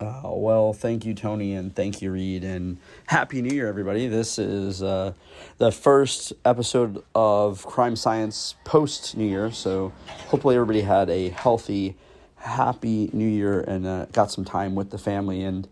Uh, 0.00 0.20
well, 0.26 0.72
thank 0.72 1.04
you, 1.04 1.12
Tony, 1.12 1.54
and 1.54 1.74
thank 1.74 2.00
you, 2.00 2.12
Read, 2.12 2.44
and 2.44 2.78
Happy 3.06 3.42
New 3.42 3.52
Year, 3.52 3.66
everybody. 3.66 4.06
This 4.06 4.38
is 4.38 4.80
uh, 4.80 5.12
the 5.56 5.72
first 5.72 6.32
episode 6.44 7.02
of 7.16 7.66
Crime 7.66 7.96
Science 7.96 8.54
post 8.62 9.16
New 9.16 9.26
Year, 9.26 9.50
so 9.50 9.92
hopefully 10.28 10.54
everybody 10.54 10.82
had 10.82 11.10
a 11.10 11.30
healthy, 11.30 11.96
happy 12.36 13.10
New 13.12 13.26
Year 13.26 13.60
and 13.62 13.88
uh, 13.88 14.04
got 14.12 14.30
some 14.30 14.44
time 14.44 14.76
with 14.76 14.90
the 14.90 14.98
family. 14.98 15.42
And 15.42 15.66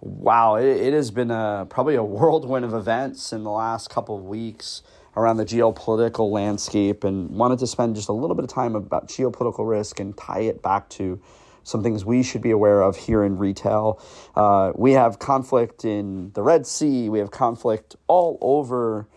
wow, 0.00 0.56
it, 0.56 0.66
it 0.66 0.92
has 0.92 1.12
been 1.12 1.30
a, 1.30 1.64
probably 1.70 1.94
a 1.94 2.02
whirlwind 2.02 2.64
of 2.64 2.74
events 2.74 3.32
in 3.32 3.44
the 3.44 3.52
last 3.52 3.90
couple 3.90 4.16
of 4.16 4.24
weeks 4.24 4.82
around 5.16 5.36
the 5.36 5.44
geopolitical 5.44 6.32
landscape 6.32 7.04
and 7.04 7.30
wanted 7.30 7.60
to 7.60 7.68
spend 7.68 7.94
just 7.94 8.08
a 8.08 8.12
little 8.12 8.34
bit 8.34 8.42
of 8.42 8.50
time 8.50 8.74
about 8.74 9.06
geopolitical 9.06 9.68
risk 9.68 10.00
and 10.00 10.16
tie 10.16 10.40
it 10.40 10.62
back 10.62 10.88
to 10.88 11.20
some 11.64 11.82
things 11.82 12.04
we 12.04 12.22
should 12.22 12.42
be 12.42 12.50
aware 12.50 12.82
of 12.82 12.96
here 12.96 13.24
in 13.24 13.38
retail. 13.38 14.00
Uh, 14.34 14.72
we 14.74 14.92
have 14.92 15.18
conflict 15.18 15.84
in 15.84 16.32
the 16.32 16.42
Red 16.42 16.66
Sea, 16.66 17.08
we 17.08 17.18
have 17.18 17.30
conflict 17.30 17.96
all 18.06 18.38
over. 18.40 19.08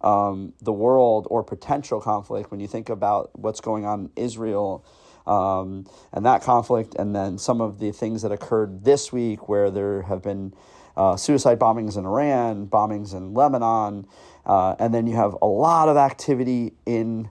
Um, 0.00 0.52
the 0.60 0.72
world 0.72 1.28
or 1.30 1.44
potential 1.44 2.00
conflict 2.00 2.50
when 2.50 2.58
you 2.58 2.66
think 2.66 2.88
about 2.88 3.30
what's 3.38 3.60
going 3.60 3.86
on 3.86 4.00
in 4.00 4.10
Israel 4.16 4.84
um, 5.26 5.86
and 6.12 6.26
that 6.26 6.42
conflict, 6.42 6.94
and 6.94 7.14
then 7.14 7.38
some 7.38 7.60
of 7.60 7.78
the 7.78 7.92
things 7.92 8.22
that 8.22 8.32
occurred 8.32 8.84
this 8.84 9.12
week 9.12 9.48
where 9.48 9.70
there 9.70 10.02
have 10.02 10.22
been 10.22 10.52
uh, 10.96 11.16
suicide 11.16 11.58
bombings 11.58 11.96
in 11.96 12.04
Iran, 12.04 12.66
bombings 12.66 13.14
in 13.14 13.34
Lebanon, 13.34 14.06
uh, 14.44 14.74
and 14.78 14.92
then 14.92 15.06
you 15.06 15.16
have 15.16 15.36
a 15.40 15.46
lot 15.46 15.88
of 15.88 15.96
activity 15.96 16.72
in 16.84 17.30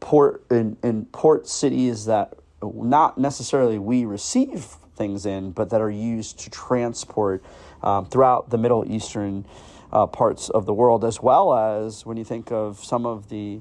port 0.00 0.44
in, 0.50 0.76
in 0.82 1.06
port 1.06 1.48
cities 1.48 2.04
that 2.04 2.34
not 2.62 3.18
necessarily 3.18 3.78
we 3.78 4.04
receive 4.04 4.76
things 4.96 5.26
in, 5.26 5.52
but 5.52 5.70
that 5.70 5.80
are 5.80 5.90
used 5.90 6.38
to 6.40 6.50
transport 6.50 7.42
um, 7.82 8.06
throughout 8.06 8.50
the 8.50 8.58
Middle 8.58 8.84
Eastern 8.90 9.46
uh, 9.92 10.06
parts 10.06 10.50
of 10.50 10.66
the 10.66 10.74
world, 10.74 11.04
as 11.04 11.22
well 11.22 11.54
as 11.54 12.04
when 12.04 12.16
you 12.16 12.24
think 12.24 12.50
of 12.52 12.84
some 12.84 13.06
of 13.06 13.28
the 13.28 13.60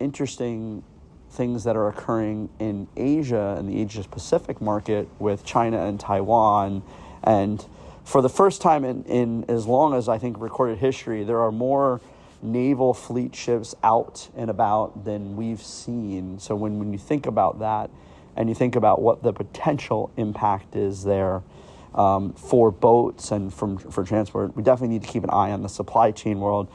interesting 0.00 0.82
things 1.30 1.64
that 1.64 1.76
are 1.76 1.88
occurring 1.88 2.48
in 2.58 2.88
Asia 2.96 3.56
and 3.58 3.68
the 3.68 3.80
Asia 3.82 4.02
Pacific 4.04 4.60
market 4.60 5.08
with 5.18 5.44
China 5.44 5.84
and 5.84 6.00
Taiwan. 6.00 6.82
And 7.22 7.64
for 8.04 8.22
the 8.22 8.30
first 8.30 8.62
time 8.62 8.84
in, 8.84 9.02
in 9.04 9.44
as 9.48 9.66
long 9.66 9.92
as 9.94 10.08
I 10.08 10.16
think 10.16 10.40
recorded 10.40 10.78
history, 10.78 11.24
there 11.24 11.40
are 11.40 11.52
more 11.52 12.00
naval 12.40 12.94
fleet 12.94 13.34
ships 13.34 13.74
out 13.82 14.28
and 14.36 14.48
about 14.48 15.04
than 15.04 15.36
we've 15.36 15.60
seen. 15.60 16.38
So 16.38 16.54
when, 16.54 16.78
when 16.78 16.92
you 16.92 16.98
think 16.98 17.26
about 17.26 17.58
that 17.58 17.90
and 18.38 18.48
you 18.48 18.54
think 18.54 18.76
about 18.76 19.02
what 19.02 19.24
the 19.24 19.32
potential 19.32 20.12
impact 20.16 20.76
is 20.76 21.02
there 21.02 21.42
um, 21.92 22.32
for 22.34 22.70
boats 22.70 23.32
and 23.32 23.52
from, 23.52 23.76
for 23.76 24.04
transport, 24.04 24.56
we 24.56 24.62
definitely 24.62 24.94
need 24.94 25.02
to 25.02 25.08
keep 25.08 25.24
an 25.24 25.30
eye 25.30 25.50
on 25.50 25.62
the 25.62 25.68
supply 25.68 26.12
chain 26.12 26.38
world. 26.38 26.68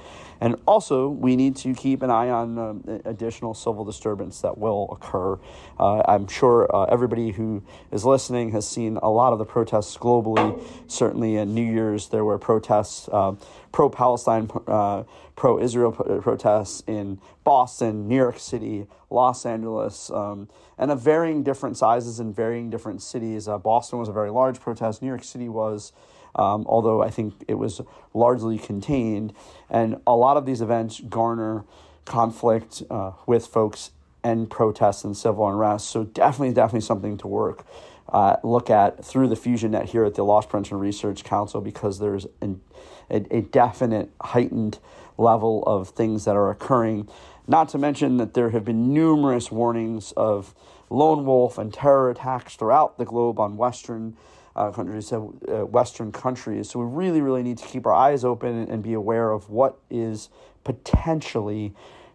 And 0.44 0.58
also, 0.68 1.08
we 1.08 1.38
need 1.38 1.56
to 1.56 1.74
keep 1.74 2.02
an 2.02 2.10
eye 2.10 2.30
on 2.30 2.58
um, 2.60 3.02
additional 3.06 3.54
civil 3.54 3.86
disturbance 3.86 4.42
that 4.42 4.58
will 4.58 4.90
occur. 4.92 5.40
Uh, 5.80 6.04
I'm 6.06 6.28
sure 6.28 6.70
uh, 6.76 6.84
everybody 6.84 7.32
who 7.32 7.64
is 7.94 8.04
listening 8.04 8.52
has 8.52 8.68
seen 8.68 8.98
a 8.98 9.10
lot 9.10 9.32
of 9.32 9.40
the 9.40 9.46
protests 9.46 9.96
globally. 9.96 10.62
Certainly, 10.88 11.38
in 11.38 11.56
New 11.56 11.64
Year's, 11.64 12.10
there 12.10 12.26
were 12.26 12.38
protests, 12.38 13.08
uh, 13.10 13.36
pro 13.72 13.90
Palestine, 13.90 14.52
uh, 14.68 15.04
pro 15.38 15.62
Israel 15.62 15.94
protests 15.94 16.84
in 16.88 17.22
Boston, 17.46 18.10
New 18.10 18.18
York 18.18 18.38
City, 18.38 18.88
Los 19.10 19.46
Angeles, 19.46 20.12
um, 20.12 20.50
and 20.78 20.92
of 20.92 21.00
varying 21.00 21.44
different 21.44 21.78
sizes 21.78 22.20
in 22.20 22.34
varying 22.34 22.70
different 22.70 23.02
cities. 23.02 23.48
Uh, 23.48 23.58
Boston 23.58 23.98
was 23.98 24.10
a 24.10 24.14
very 24.14 24.30
large 24.30 24.60
protest, 24.60 25.02
New 25.02 25.08
York 25.08 25.24
City 25.24 25.48
was 25.48 25.94
um, 26.36 26.66
although 26.68 27.02
I 27.02 27.10
think 27.10 27.34
it 27.48 27.56
was 27.56 27.82
largely 28.14 28.58
contained. 28.58 29.34
And 29.70 30.02
a 30.06 30.16
lot 30.16 30.38
of 30.38 30.46
these 30.46 30.62
events 30.62 31.00
garner 31.02 31.64
conflict 32.06 32.84
uh, 32.90 33.12
with 33.26 33.48
folks 33.48 33.92
and 34.24 34.50
protests 34.50 35.04
and 35.04 35.16
civil 35.16 35.48
unrest. 35.48 35.90
So 35.90 36.06
definitely, 36.06 36.54
definitely 36.54 36.82
something 36.82 37.18
to 37.18 37.28
work. 37.28 37.66
Uh, 38.10 38.38
look 38.44 38.70
at 38.70 39.04
through 39.04 39.28
the 39.28 39.36
fusion 39.36 39.72
net 39.72 39.90
here 39.90 40.06
at 40.06 40.16
the 40.16 40.24
Loss 40.24 40.48
Prevention 40.48 40.78
Research 40.80 41.24
Council 41.24 41.62
because 41.62 42.00
there's 42.00 42.28
an, 42.42 42.62
a, 43.10 43.26
a 43.36 43.42
definite 43.42 44.12
heightened 44.22 44.80
level 45.18 45.64
of 45.64 45.90
things 45.90 46.26
that 46.26 46.36
are 46.36 46.50
occurring. 46.50 47.08
Not 47.48 47.70
to 47.70 47.78
mention 47.78 48.18
that 48.18 48.34
there 48.34 48.52
have 48.52 48.66
been 48.66 48.94
numerous 48.94 49.52
warnings 49.52 50.12
of 50.14 50.54
lone 50.90 51.26
wolf 51.26 51.58
and 51.58 51.74
terror 51.74 52.10
attacks 52.10 52.56
throughout 52.56 52.98
the 52.98 53.06
globe 53.06 53.40
on 53.40 53.58
Western 53.58 54.16
uh, 54.56 54.72
countries, 54.72 55.12
uh, 55.12 55.20
Western 55.20 56.12
countries. 56.12 56.70
So 56.70 56.80
we 56.80 56.86
really, 56.86 57.22
really 57.22 57.44
need 57.44 57.58
to 57.58 57.66
keep 57.66 57.86
our 57.86 57.94
eyes 57.94 58.24
open 58.24 58.68
and 58.70 58.84
be 58.84 58.94
aware 58.94 59.32
of 59.32 59.50
what 59.50 59.80
is 59.90 60.30
potentially 60.64 61.74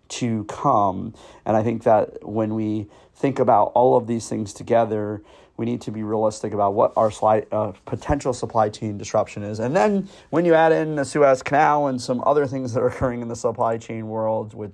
to 0.08 0.44
come. 0.44 1.14
And 1.44 1.56
I 1.56 1.62
think 1.62 1.82
that 1.84 2.26
when 2.26 2.54
we 2.54 2.86
think 3.14 3.38
about 3.38 3.72
all 3.74 3.96
of 3.96 4.06
these 4.06 4.28
things 4.28 4.52
together, 4.52 5.22
we 5.56 5.66
need 5.66 5.80
to 5.82 5.90
be 5.90 6.04
realistic 6.04 6.52
about 6.54 6.74
what 6.74 6.92
our 6.96 7.10
slide, 7.10 7.46
uh, 7.50 7.72
potential 7.84 8.32
supply 8.32 8.68
chain 8.68 8.96
disruption 8.96 9.42
is. 9.42 9.58
And 9.58 9.74
then 9.74 10.08
when 10.30 10.44
you 10.44 10.54
add 10.54 10.72
in 10.72 10.94
the 10.94 11.04
Suez 11.04 11.42
Canal 11.42 11.88
and 11.88 12.00
some 12.00 12.22
other 12.24 12.46
things 12.46 12.72
that 12.72 12.80
are 12.80 12.88
occurring 12.88 13.22
in 13.22 13.28
the 13.28 13.36
supply 13.36 13.76
chain 13.76 14.08
world, 14.08 14.54
with 14.54 14.72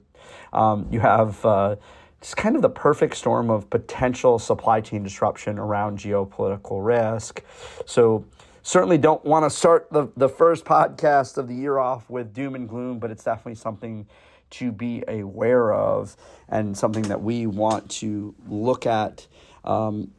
um, 0.52 0.86
you 0.90 1.00
have 1.00 1.44
uh, 1.44 1.76
it's 2.24 2.34
kind 2.34 2.56
of 2.56 2.62
the 2.62 2.70
perfect 2.70 3.18
storm 3.18 3.50
of 3.50 3.68
potential 3.68 4.38
supply 4.38 4.80
chain 4.80 5.02
disruption 5.02 5.58
around 5.58 5.98
geopolitical 5.98 6.82
risk. 6.82 7.42
So, 7.84 8.24
certainly 8.62 8.96
don't 8.96 9.22
want 9.26 9.44
to 9.44 9.50
start 9.50 9.88
the, 9.92 10.08
the 10.16 10.30
first 10.30 10.64
podcast 10.64 11.36
of 11.36 11.48
the 11.48 11.54
year 11.54 11.76
off 11.76 12.08
with 12.08 12.32
doom 12.32 12.54
and 12.54 12.66
gloom, 12.66 12.98
but 12.98 13.10
it's 13.10 13.24
definitely 13.24 13.56
something 13.56 14.06
to 14.52 14.72
be 14.72 15.04
aware 15.06 15.74
of 15.74 16.16
and 16.48 16.74
something 16.74 17.02
that 17.02 17.20
we 17.20 17.46
want 17.46 17.90
to 17.90 18.34
look 18.48 18.86
at. 18.86 19.26
Um, 19.62 20.10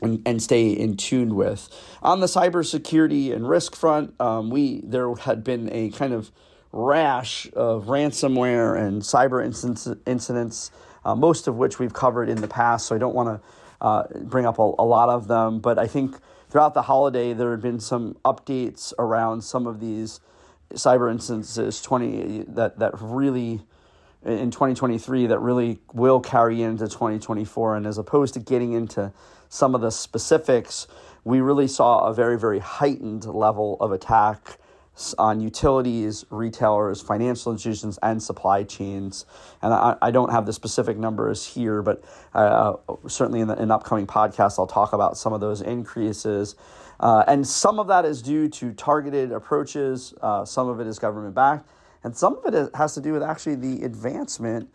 and, 0.00 0.20
and 0.26 0.42
stay 0.42 0.70
in 0.70 0.96
tune 0.96 1.36
with. 1.36 1.68
On 2.02 2.18
the 2.18 2.26
cybersecurity 2.26 3.32
and 3.32 3.48
risk 3.48 3.76
front, 3.76 4.20
um, 4.20 4.50
we 4.50 4.80
there 4.82 5.14
had 5.14 5.44
been 5.44 5.72
a 5.72 5.90
kind 5.90 6.12
of 6.12 6.32
rash 6.72 7.46
of 7.54 7.84
ransomware 7.84 8.76
and 8.76 9.02
cyber 9.02 9.44
incidents 10.06 10.72
uh, 11.04 11.14
most 11.14 11.48
of 11.48 11.56
which 11.56 11.78
we've 11.78 11.92
covered 11.92 12.28
in 12.28 12.40
the 12.40 12.48
past, 12.48 12.86
so 12.86 12.94
I 12.94 12.98
don't 12.98 13.14
want 13.14 13.28
to 13.28 13.86
uh, 13.86 14.04
bring 14.24 14.46
up 14.46 14.58
a, 14.58 14.62
a, 14.62 14.86
lot 14.86 15.08
of 15.08 15.26
them. 15.28 15.58
But 15.58 15.78
I 15.78 15.86
think 15.86 16.16
throughout 16.48 16.74
the 16.74 16.82
holiday, 16.82 17.32
there 17.32 17.50
have 17.50 17.60
been 17.60 17.80
some 17.80 18.14
updates 18.24 18.92
around 18.98 19.42
some 19.42 19.66
of 19.66 19.80
these 19.80 20.20
cyber 20.74 21.10
instances 21.10 21.82
20 21.82 22.44
that, 22.48 22.78
that 22.78 22.92
really 23.00 23.60
in 24.24 24.50
2023 24.50 25.26
that 25.26 25.38
really 25.40 25.78
will 25.92 26.20
carry 26.20 26.62
into 26.62 26.86
2024 26.86 27.76
and 27.76 27.86
as 27.86 27.98
opposed 27.98 28.34
to 28.34 28.40
getting 28.40 28.72
into 28.72 29.12
some 29.48 29.74
of 29.74 29.80
the 29.80 29.90
specifics 29.90 30.86
we 31.24 31.40
really 31.40 31.66
saw 31.68 32.06
a 32.06 32.14
very 32.14 32.38
very 32.38 32.60
heightened 32.60 33.24
level 33.26 33.76
of 33.80 33.92
attack 33.92 34.58
on 35.18 35.40
utilities, 35.40 36.24
retailers, 36.30 37.00
financial 37.00 37.52
institutions, 37.52 37.98
and 38.02 38.22
supply 38.22 38.62
chains. 38.62 39.24
And 39.62 39.72
I, 39.72 39.96
I 40.02 40.10
don't 40.10 40.30
have 40.30 40.44
the 40.44 40.52
specific 40.52 40.98
numbers 40.98 41.46
here, 41.46 41.82
but 41.82 42.04
uh, 42.34 42.74
certainly 43.08 43.40
in, 43.40 43.48
the, 43.48 43.60
in 43.60 43.70
upcoming 43.70 44.06
podcasts, 44.06 44.58
I'll 44.58 44.66
talk 44.66 44.92
about 44.92 45.16
some 45.16 45.32
of 45.32 45.40
those 45.40 45.62
increases. 45.62 46.56
Uh, 47.00 47.24
and 47.26 47.46
some 47.46 47.78
of 47.80 47.88
that 47.88 48.04
is 48.04 48.22
due 48.22 48.48
to 48.48 48.72
targeted 48.72 49.32
approaches, 49.32 50.14
uh, 50.20 50.44
some 50.44 50.68
of 50.68 50.78
it 50.78 50.86
is 50.86 50.98
government 50.98 51.34
backed, 51.34 51.68
and 52.04 52.14
some 52.16 52.36
of 52.36 52.54
it 52.54 52.70
has 52.74 52.94
to 52.94 53.00
do 53.00 53.12
with 53.12 53.22
actually 53.22 53.54
the 53.56 53.82
advancement. 53.84 54.68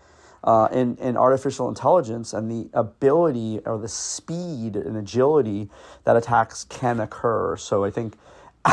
Uh, 0.43 0.67
in, 0.71 0.95
in 0.97 1.17
artificial 1.17 1.67
intelligence 1.67 2.31
and 2.31 2.49
the 2.49 2.69
ability 2.73 3.59
or 3.65 3.79
the 3.79 3.87
speed 3.87 4.75
and 4.75 4.95
agility 4.95 5.67
that 6.03 6.15
attacks 6.15 6.63
can 6.65 6.99
occur. 6.99 7.57
So 7.57 7.83
I 7.83 7.89
think 7.89 8.13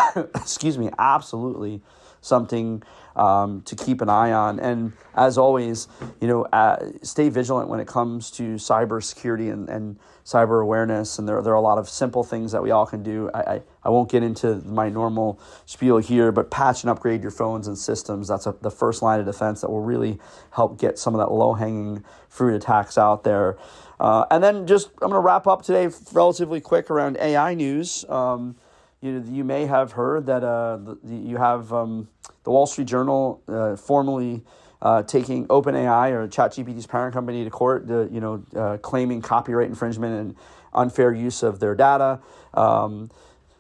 excuse 0.35 0.79
me, 0.79 0.91
absolutely 0.99 1.83
something 2.25 2.83
um, 3.17 3.63
to 3.63 3.77
keep 3.77 4.01
an 4.01 4.09
eye 4.09 4.33
on. 4.33 4.59
And 4.59 4.93
as 5.15 5.39
always, 5.39 5.89
you 6.21 6.27
know, 6.27 6.45
uh, 6.47 6.93
stay 7.03 7.29
vigilant 7.29 7.69
when 7.69 7.81
it 7.81 7.87
comes 7.87 8.31
to 8.33 8.55
cybersecurity 8.55 9.53
and, 9.53 9.69
and 9.69 9.99
cyber 10.25 10.63
awareness. 10.63 11.19
And 11.19 11.29
there, 11.29 11.41
there 11.43 11.53
are 11.53 11.57
a 11.57 11.61
lot 11.61 11.79
of 11.79 11.89
simple 11.89 12.25
things 12.25 12.51
that 12.53 12.63
we 12.63 12.71
all 12.71 12.87
can 12.87 13.03
do. 13.03 13.31
I, 13.35 13.41
I, 13.41 13.63
I 13.85 13.89
won't 13.91 14.11
get 14.11 14.23
into 14.23 14.57
my 14.65 14.89
normal 14.89 15.39
spiel 15.67 15.99
here, 15.99 16.33
but 16.33 16.51
patch 16.51 16.83
and 16.83 16.91
upgrade 16.91 17.23
your 17.23 17.31
phones 17.31 17.69
and 17.69 17.77
systems. 17.77 18.29
That's 18.29 18.47
a, 18.47 18.57
the 18.63 18.71
first 18.71 19.03
line 19.03 19.21
of 19.21 19.27
defense 19.27 19.61
that 19.61 19.71
will 19.71 19.83
really 19.83 20.19
help 20.53 20.81
get 20.81 20.99
some 20.99 21.15
of 21.15 21.19
that 21.19 21.31
low 21.31 21.53
hanging 21.53 22.03
fruit 22.29 22.55
attacks 22.55 22.97
out 22.97 23.23
there. 23.23 23.59
Uh, 24.01 24.25
and 24.31 24.43
then 24.43 24.67
just, 24.67 24.89
I'm 25.03 25.11
going 25.11 25.13
to 25.13 25.21
wrap 25.21 25.47
up 25.47 25.63
today 25.63 25.89
relatively 26.13 26.61
quick 26.61 26.91
around 26.91 27.17
AI 27.19 27.55
news. 27.55 28.05
Um, 28.09 28.57
you, 29.05 29.23
you 29.31 29.45
may 29.45 29.67
have 29.67 29.93
heard 29.93 30.27
that 30.27 30.43
uh, 30.43 30.79
the, 30.79 31.15
you 31.15 31.37
have 31.37 31.73
um, 31.73 32.09
the 32.45 32.51
Wall 32.51 32.67
Street 32.67 32.89
Journal 32.89 33.43
uh, 33.47 33.77
formally 33.77 34.43
uh, 34.81 35.03
taking 35.03 35.47
OpenAI 35.49 36.13
or 36.13 36.27
ChatGPT's 36.27 36.87
parent 36.87 37.13
company 37.13 37.45
to 37.45 37.51
court, 37.51 37.87
to, 37.89 38.09
you 38.11 38.21
know, 38.21 38.43
uh, 38.57 38.79
claiming 38.79 39.21
copyright 39.21 39.69
infringement 39.69 40.19
and 40.19 40.37
unfair 40.73 41.13
use 41.13 41.43
of 41.43 41.61
their 41.61 41.75
data. 41.75 42.21
Um, 42.55 43.11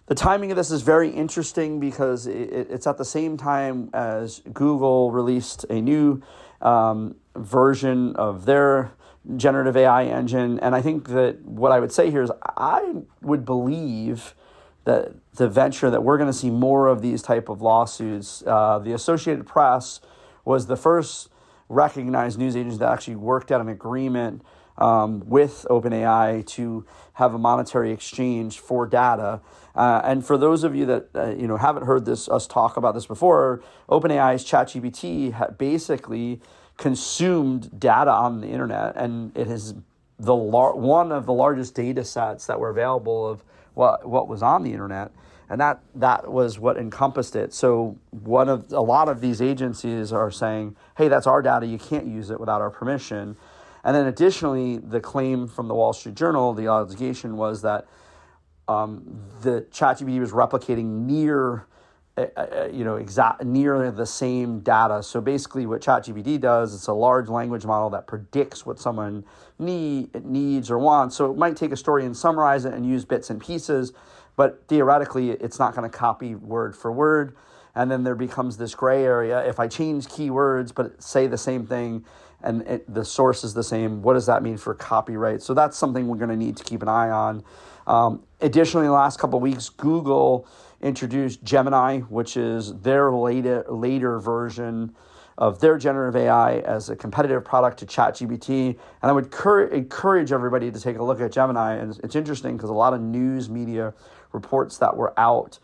the 0.07 0.15
timing 0.15 0.51
of 0.51 0.57
this 0.57 0.71
is 0.71 0.83
very 0.83 1.11
interesting 1.11 1.79
because 1.79 2.27
it, 2.27 2.69
it's 2.71 2.87
at 2.87 2.99
the 2.99 3.05
same 3.05 3.37
time 3.37 3.91
as 3.93 4.41
Google 4.53 5.11
released 5.11 5.65
a 5.71 5.81
new 5.81 6.23
um, 6.61 7.17
version 7.37 8.17
of 8.17 8.47
their 8.47 8.93
generative 9.37 9.77
AI 9.77 10.05
engine. 10.05 10.59
And 10.61 10.75
I 10.75 10.83
think 10.83 11.09
that 11.09 11.43
what 11.43 11.73
I 11.73 11.81
would 11.81 11.93
say 11.93 12.11
here 12.11 12.23
is 12.23 12.31
I 12.57 12.95
would 13.23 13.45
believe 13.45 14.35
the 14.85 15.49
venture 15.49 15.91
that 15.91 16.03
we're 16.03 16.19
going 16.19 16.31
to 16.31 16.37
see 16.37 16.51
more 16.51 16.89
of 16.89 17.03
these 17.03 17.23
type 17.23 17.49
of 17.49 17.63
lawsuits. 17.63 18.43
Uh, 18.47 18.79
the 18.79 18.93
Associated 18.93 19.47
Press 19.47 20.01
was 20.45 20.67
the 20.67 20.77
first 20.77 21.29
recognized 21.69 22.39
news 22.39 22.57
agency 22.57 22.79
that 22.79 22.93
actually 22.93 23.17
worked 23.17 23.51
out 23.51 23.61
an 23.61 23.69
agreement 23.69 24.43
um, 24.77 25.23
with 25.27 25.67
OpenAI 25.71 26.45
to 26.47 26.85
have 27.15 27.35
a 27.35 27.39
monetary 27.39 27.93
exchange 27.93 28.59
for 28.59 28.87
data. 28.87 29.41
Uh, 29.75 30.01
and 30.05 30.25
for 30.25 30.37
those 30.37 30.65
of 30.65 30.75
you 30.75 30.87
that 30.87 31.09
uh, 31.15 31.31
you 31.31 31.47
know 31.47 31.57
haven't 31.57 31.85
heard 31.85 32.05
this 32.05 32.29
us 32.29 32.47
talk 32.47 32.77
about 32.77 32.95
this 32.95 33.07
before, 33.07 33.63
OpenAI's 33.89 34.45
ChatGPT 34.45 35.33
ha- 35.33 35.49
basically 35.49 36.41
consumed 36.77 37.79
data 37.79 38.11
on 38.11 38.41
the 38.41 38.49
internet, 38.49 38.97
and 38.97 39.37
it 39.37 39.49
is 39.49 39.75
the 40.19 40.35
lar- 40.35 40.77
one 40.77 41.13
of 41.13 41.27
the 41.27 41.33
largest 41.33 41.75
data 41.75 42.05
sets 42.05 42.47
that 42.47 42.59
were 42.59 42.71
available 42.71 43.27
of 43.27 43.45
what 43.75 44.09
what 44.09 44.29
was 44.29 44.43
on 44.43 44.63
the 44.63 44.73
internet, 44.73 45.11
and 45.49 45.61
that 45.61 45.81
that 45.95 46.31
was 46.31 46.59
what 46.59 46.77
encompassed 46.77 47.37
it. 47.37 47.53
So 47.53 47.99
one 48.11 48.49
of 48.49 48.73
a 48.73 48.81
lot 48.81 49.09
of 49.09 49.21
these 49.21 49.43
agencies 49.43 50.13
are 50.13 50.31
saying, 50.31 50.77
"Hey, 50.97 51.09
that's 51.09 51.27
our 51.27 51.43
data. 51.43 51.67
You 51.67 51.79
can't 51.79 52.07
use 52.07 52.31
it 52.31 52.41
without 52.41 52.61
our 52.61 52.71
permission." 52.71 53.37
And 53.85 53.95
then 53.95 54.07
additionally, 54.07 54.79
the 54.79 55.01
claim 55.01 55.47
from 55.47 55.69
the 55.69 55.75
Wall 55.75 55.93
Street 55.93 56.15
Journal, 56.15 56.55
the 56.55 56.67
allegation 56.67 57.37
was 57.37 57.61
that 57.63 57.87
um, 58.67 59.21
the 59.43 59.67
ChatGPT 59.71 60.21
was 60.21 60.33
replicating 60.33 61.05
near 61.05 61.67
Uh, 62.17 62.27
uh, 62.37 62.69
you 62.73 62.85
know 62.85 62.95
exact 62.95 63.43
near 63.43 63.91
the 63.91 64.07
same 64.07 64.61
data. 64.61 65.03
So 65.03 65.21
basically 65.21 65.67
what 65.67 65.81
chatgpt 65.81 66.41
does 66.41 66.73
it's 66.73 66.87
a 66.87 66.93
large 66.93 67.29
language 67.29 67.67
model 67.67 67.91
that 67.91 68.07
predicts 68.07 68.65
what 68.65 68.79
someone 68.79 69.25
need, 69.59 70.25
needs 70.25 70.71
or 70.71 70.79
wants. 70.79 71.17
So 71.17 71.33
it 71.33 71.37
might 71.37 71.57
take 71.57 71.73
a 71.73 71.77
story 71.77 72.05
and 72.05 72.17
summarize 72.17 72.67
it 72.67 72.73
and 72.73 72.87
use 72.87 73.05
bits 73.05 73.31
and 73.31 73.41
pieces 73.41 73.93
but 74.37 74.63
theoretically 74.69 75.31
it's 75.31 75.59
not 75.59 75.75
going 75.75 75.91
to 75.91 75.97
copy 75.97 76.37
word 76.37 76.77
for 76.77 76.93
word. 76.93 77.35
And 77.75 77.91
then 77.91 78.05
there 78.05 78.15
becomes 78.15 78.59
this 78.59 78.77
gray 78.77 79.03
area. 79.03 79.45
If 79.45 79.59
i 79.59 79.67
change 79.67 80.07
keywords 80.07 80.73
but 80.73 81.03
say 81.03 81.27
the 81.27 81.37
same 81.39 81.67
thing 81.67 82.05
and 82.45 82.63
it, 82.63 82.95
the 82.95 83.05
source 83.05 83.43
is 83.43 83.55
the 83.55 83.65
same 83.65 84.03
what 84.03 84.15
does 84.15 84.27
that 84.27 84.41
mean 84.41 84.57
for 84.57 84.73
copyright? 84.73 85.43
So 85.43 85.53
that's 85.53 85.77
something 85.77 86.07
we're 86.07 86.19
going 86.19 86.31
to 86.31 86.37
need 86.37 86.57
to 86.59 86.65
keep 86.65 86.81
an 86.81 86.89
eye 86.89 87.11
on 87.11 87.43
um, 87.87 88.23
additionally 88.41 88.87
in 88.87 88.91
the 88.91 88.97
last 88.97 89.19
couple 89.19 89.39
weeks 89.41 89.69
google 89.69 90.47
introduced 90.85 91.43
Gemini, 91.43 92.01
which 92.01 92.37
is 92.37 92.75
their 92.81 93.11
later, 93.11 93.65
later 93.69 94.21
version 94.21 94.95
of 95.37 95.59
their 95.59 95.79
generative 95.79 96.15
AI 96.15 96.59
as 96.59 96.91
a 96.91 96.95
competitive 96.95 97.45
product 97.45 97.79
to 97.79 97.87
ChatGPT. 97.87 98.69
And 98.69 98.79
I 99.11 99.13
would 99.13 99.31
cur- 99.33 99.65
encourage 99.65 100.31
everybody 100.31 100.71
to 100.71 100.79
take 100.79 100.99
a 100.99 101.03
look 101.03 101.21
at 101.21 101.33
Gemini. 101.33 101.75
And 101.75 101.99
it's 102.05 102.15
interesting 102.15 102.57
because 102.57 102.71
a 102.71 102.75
lot 102.75 102.93
of 102.93 103.01
news 103.01 103.49
media 103.49 103.95
reports 104.33 104.79
that 104.79 104.97
were 104.97 105.19
out 105.19 105.59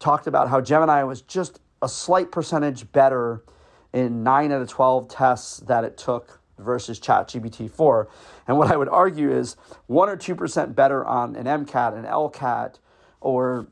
talked 0.00 0.26
about 0.26 0.50
how 0.50 0.60
Gemini 0.60 1.02
was 1.04 1.22
just 1.22 1.60
a 1.80 1.88
slight 1.88 2.30
percentage 2.30 2.90
better 2.92 3.44
in 3.92 4.22
9 4.22 4.52
out 4.52 4.60
of 4.60 4.68
12 4.68 5.08
tests 5.08 5.58
that 5.60 5.84
it 5.84 5.96
took 5.96 6.40
versus 6.58 6.98
ChatGPT 6.98 7.70
4. 7.70 8.08
And 8.46 8.58
what 8.58 8.70
I 8.70 8.76
would 8.76 8.88
argue 8.88 9.30
is 9.30 9.56
1 9.86 10.08
or 10.08 10.16
2% 10.16 10.74
better 10.74 11.04
on 11.04 11.36
an 11.36 11.44
MCAT, 11.44 11.96
an 11.96 12.04
LSAT, 12.04 12.78
or 13.20 13.68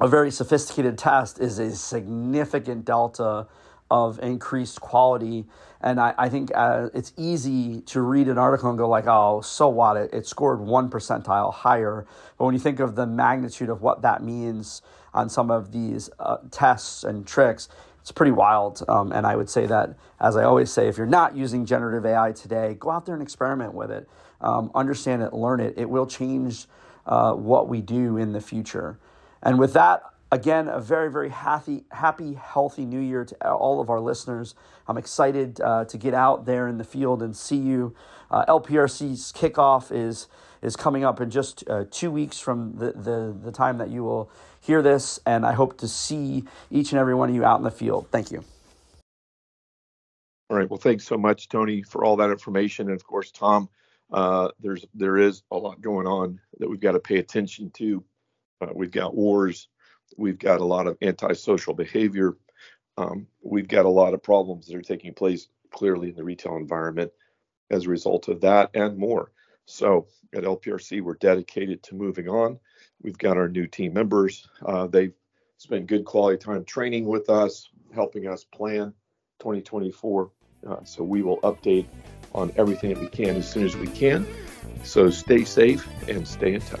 a 0.00 0.08
very 0.08 0.30
sophisticated 0.30 0.98
test 0.98 1.38
is 1.38 1.58
a 1.58 1.70
significant 1.74 2.84
delta 2.84 3.46
of 3.90 4.18
increased 4.20 4.80
quality. 4.80 5.44
And 5.82 6.00
I, 6.00 6.14
I 6.16 6.28
think 6.30 6.50
uh, 6.54 6.88
it's 6.94 7.12
easy 7.18 7.82
to 7.82 8.00
read 8.00 8.28
an 8.28 8.38
article 8.38 8.70
and 8.70 8.78
go 8.78 8.88
like, 8.88 9.06
oh, 9.06 9.42
so 9.42 9.68
what? 9.68 9.96
It, 9.98 10.10
it 10.14 10.26
scored 10.26 10.60
one 10.60 10.88
percentile 10.88 11.52
higher. 11.52 12.06
But 12.38 12.46
when 12.46 12.54
you 12.54 12.60
think 12.60 12.80
of 12.80 12.94
the 12.94 13.06
magnitude 13.06 13.68
of 13.68 13.82
what 13.82 14.00
that 14.02 14.22
means 14.22 14.80
on 15.12 15.28
some 15.28 15.50
of 15.50 15.72
these 15.72 16.08
uh, 16.18 16.38
tests 16.50 17.04
and 17.04 17.26
tricks, 17.26 17.68
it's 18.02 18.12
pretty 18.12 18.32
wild. 18.32 18.82
Um, 18.88 19.12
and 19.12 19.24
I 19.24 19.36
would 19.36 19.48
say 19.48 19.66
that, 19.66 19.96
as 20.20 20.36
I 20.36 20.42
always 20.42 20.70
say, 20.70 20.88
if 20.88 20.98
you're 20.98 21.06
not 21.06 21.36
using 21.36 21.64
generative 21.64 22.04
AI 22.04 22.32
today, 22.32 22.76
go 22.78 22.90
out 22.90 23.06
there 23.06 23.14
and 23.14 23.22
experiment 23.22 23.74
with 23.74 23.92
it. 23.92 24.08
Um, 24.40 24.72
understand 24.74 25.22
it, 25.22 25.32
learn 25.32 25.60
it. 25.60 25.74
It 25.76 25.88
will 25.88 26.06
change 26.06 26.66
uh, 27.06 27.32
what 27.34 27.68
we 27.68 27.80
do 27.80 28.16
in 28.16 28.32
the 28.32 28.40
future. 28.40 28.98
And 29.40 29.56
with 29.56 29.72
that, 29.74 30.02
again, 30.32 30.66
a 30.66 30.80
very, 30.80 31.12
very 31.12 31.28
happy, 31.28 31.84
happy, 31.92 32.32
healthy 32.34 32.84
new 32.86 32.98
year 32.98 33.24
to 33.24 33.52
all 33.52 33.80
of 33.80 33.90
our 33.90 34.00
listeners. 34.00 34.54
I'm 34.88 34.96
excited 34.96 35.60
uh, 35.60 35.84
to 35.84 35.98
get 35.98 36.14
out 36.14 36.46
there 36.46 36.66
in 36.66 36.78
the 36.78 36.84
field 36.84 37.22
and 37.22 37.36
see 37.36 37.58
you. 37.58 37.94
Uh, 38.30 38.44
LPRC's 38.46 39.32
kickoff 39.32 39.94
is 39.94 40.26
is 40.62 40.76
coming 40.76 41.04
up 41.04 41.20
in 41.20 41.28
just 41.28 41.68
uh, 41.68 41.84
two 41.90 42.08
weeks 42.08 42.38
from 42.38 42.76
the, 42.76 42.92
the, 42.92 43.36
the 43.44 43.50
time 43.50 43.78
that 43.78 43.90
you 43.90 44.04
will 44.04 44.30
hear 44.60 44.80
this, 44.80 45.18
and 45.26 45.44
I 45.44 45.54
hope 45.54 45.76
to 45.78 45.88
see 45.88 46.44
each 46.70 46.92
and 46.92 47.00
every 47.00 47.16
one 47.16 47.28
of 47.28 47.34
you 47.34 47.44
out 47.44 47.58
in 47.58 47.64
the 47.64 47.70
field. 47.72 48.06
Thank 48.12 48.30
you. 48.30 48.44
All 50.48 50.56
right. 50.56 50.70
Well, 50.70 50.78
thanks 50.78 51.04
so 51.04 51.18
much, 51.18 51.48
Tony, 51.48 51.82
for 51.82 52.04
all 52.04 52.14
that 52.18 52.30
information, 52.30 52.86
and 52.86 52.94
of 52.94 53.04
course, 53.04 53.30
Tom. 53.32 53.68
Uh, 54.12 54.48
there's 54.60 54.84
there 54.94 55.18
is 55.18 55.42
a 55.50 55.56
lot 55.56 55.80
going 55.80 56.06
on 56.06 56.38
that 56.58 56.70
we've 56.70 56.80
got 56.80 56.92
to 56.92 57.00
pay 57.00 57.16
attention 57.16 57.70
to 57.70 58.04
uh, 58.60 58.66
we've 58.72 58.90
got 58.90 59.16
wars. 59.16 59.68
We've 60.16 60.38
got 60.38 60.60
a 60.60 60.64
lot 60.64 60.86
of 60.86 60.96
antisocial 61.02 61.74
behavior. 61.74 62.36
Um, 62.98 63.26
we've 63.42 63.68
got 63.68 63.86
a 63.86 63.90
lot 63.90 64.14
of 64.14 64.22
problems 64.22 64.66
that 64.66 64.76
are 64.76 64.82
taking 64.82 65.14
place 65.14 65.48
clearly 65.70 66.10
in 66.10 66.16
the 66.16 66.24
retail 66.24 66.56
environment 66.56 67.12
as 67.70 67.86
a 67.86 67.90
result 67.90 68.28
of 68.28 68.40
that 68.42 68.70
and 68.74 68.98
more. 68.98 69.32
So 69.64 70.06
at 70.34 70.44
LPRC, 70.44 71.00
we're 71.02 71.14
dedicated 71.14 71.82
to 71.84 71.94
moving 71.94 72.28
on. 72.28 72.58
We've 73.00 73.18
got 73.18 73.36
our 73.36 73.48
new 73.48 73.66
team 73.66 73.94
members. 73.94 74.46
Uh, 74.64 74.86
they've 74.86 75.14
spent 75.56 75.86
good 75.86 76.04
quality 76.04 76.38
time 76.38 76.64
training 76.64 77.06
with 77.06 77.30
us, 77.30 77.70
helping 77.94 78.26
us 78.26 78.44
plan 78.44 78.92
2024. 79.40 80.30
Uh, 80.66 80.76
so 80.84 81.02
we 81.02 81.22
will 81.22 81.38
update 81.38 81.86
on 82.34 82.52
everything 82.56 82.92
that 82.94 83.00
we 83.00 83.08
can 83.08 83.36
as 83.36 83.50
soon 83.50 83.64
as 83.64 83.76
we 83.76 83.86
can. 83.88 84.26
So 84.84 85.10
stay 85.10 85.44
safe 85.44 85.86
and 86.08 86.26
stay 86.26 86.54
in 86.54 86.60
touch. 86.60 86.80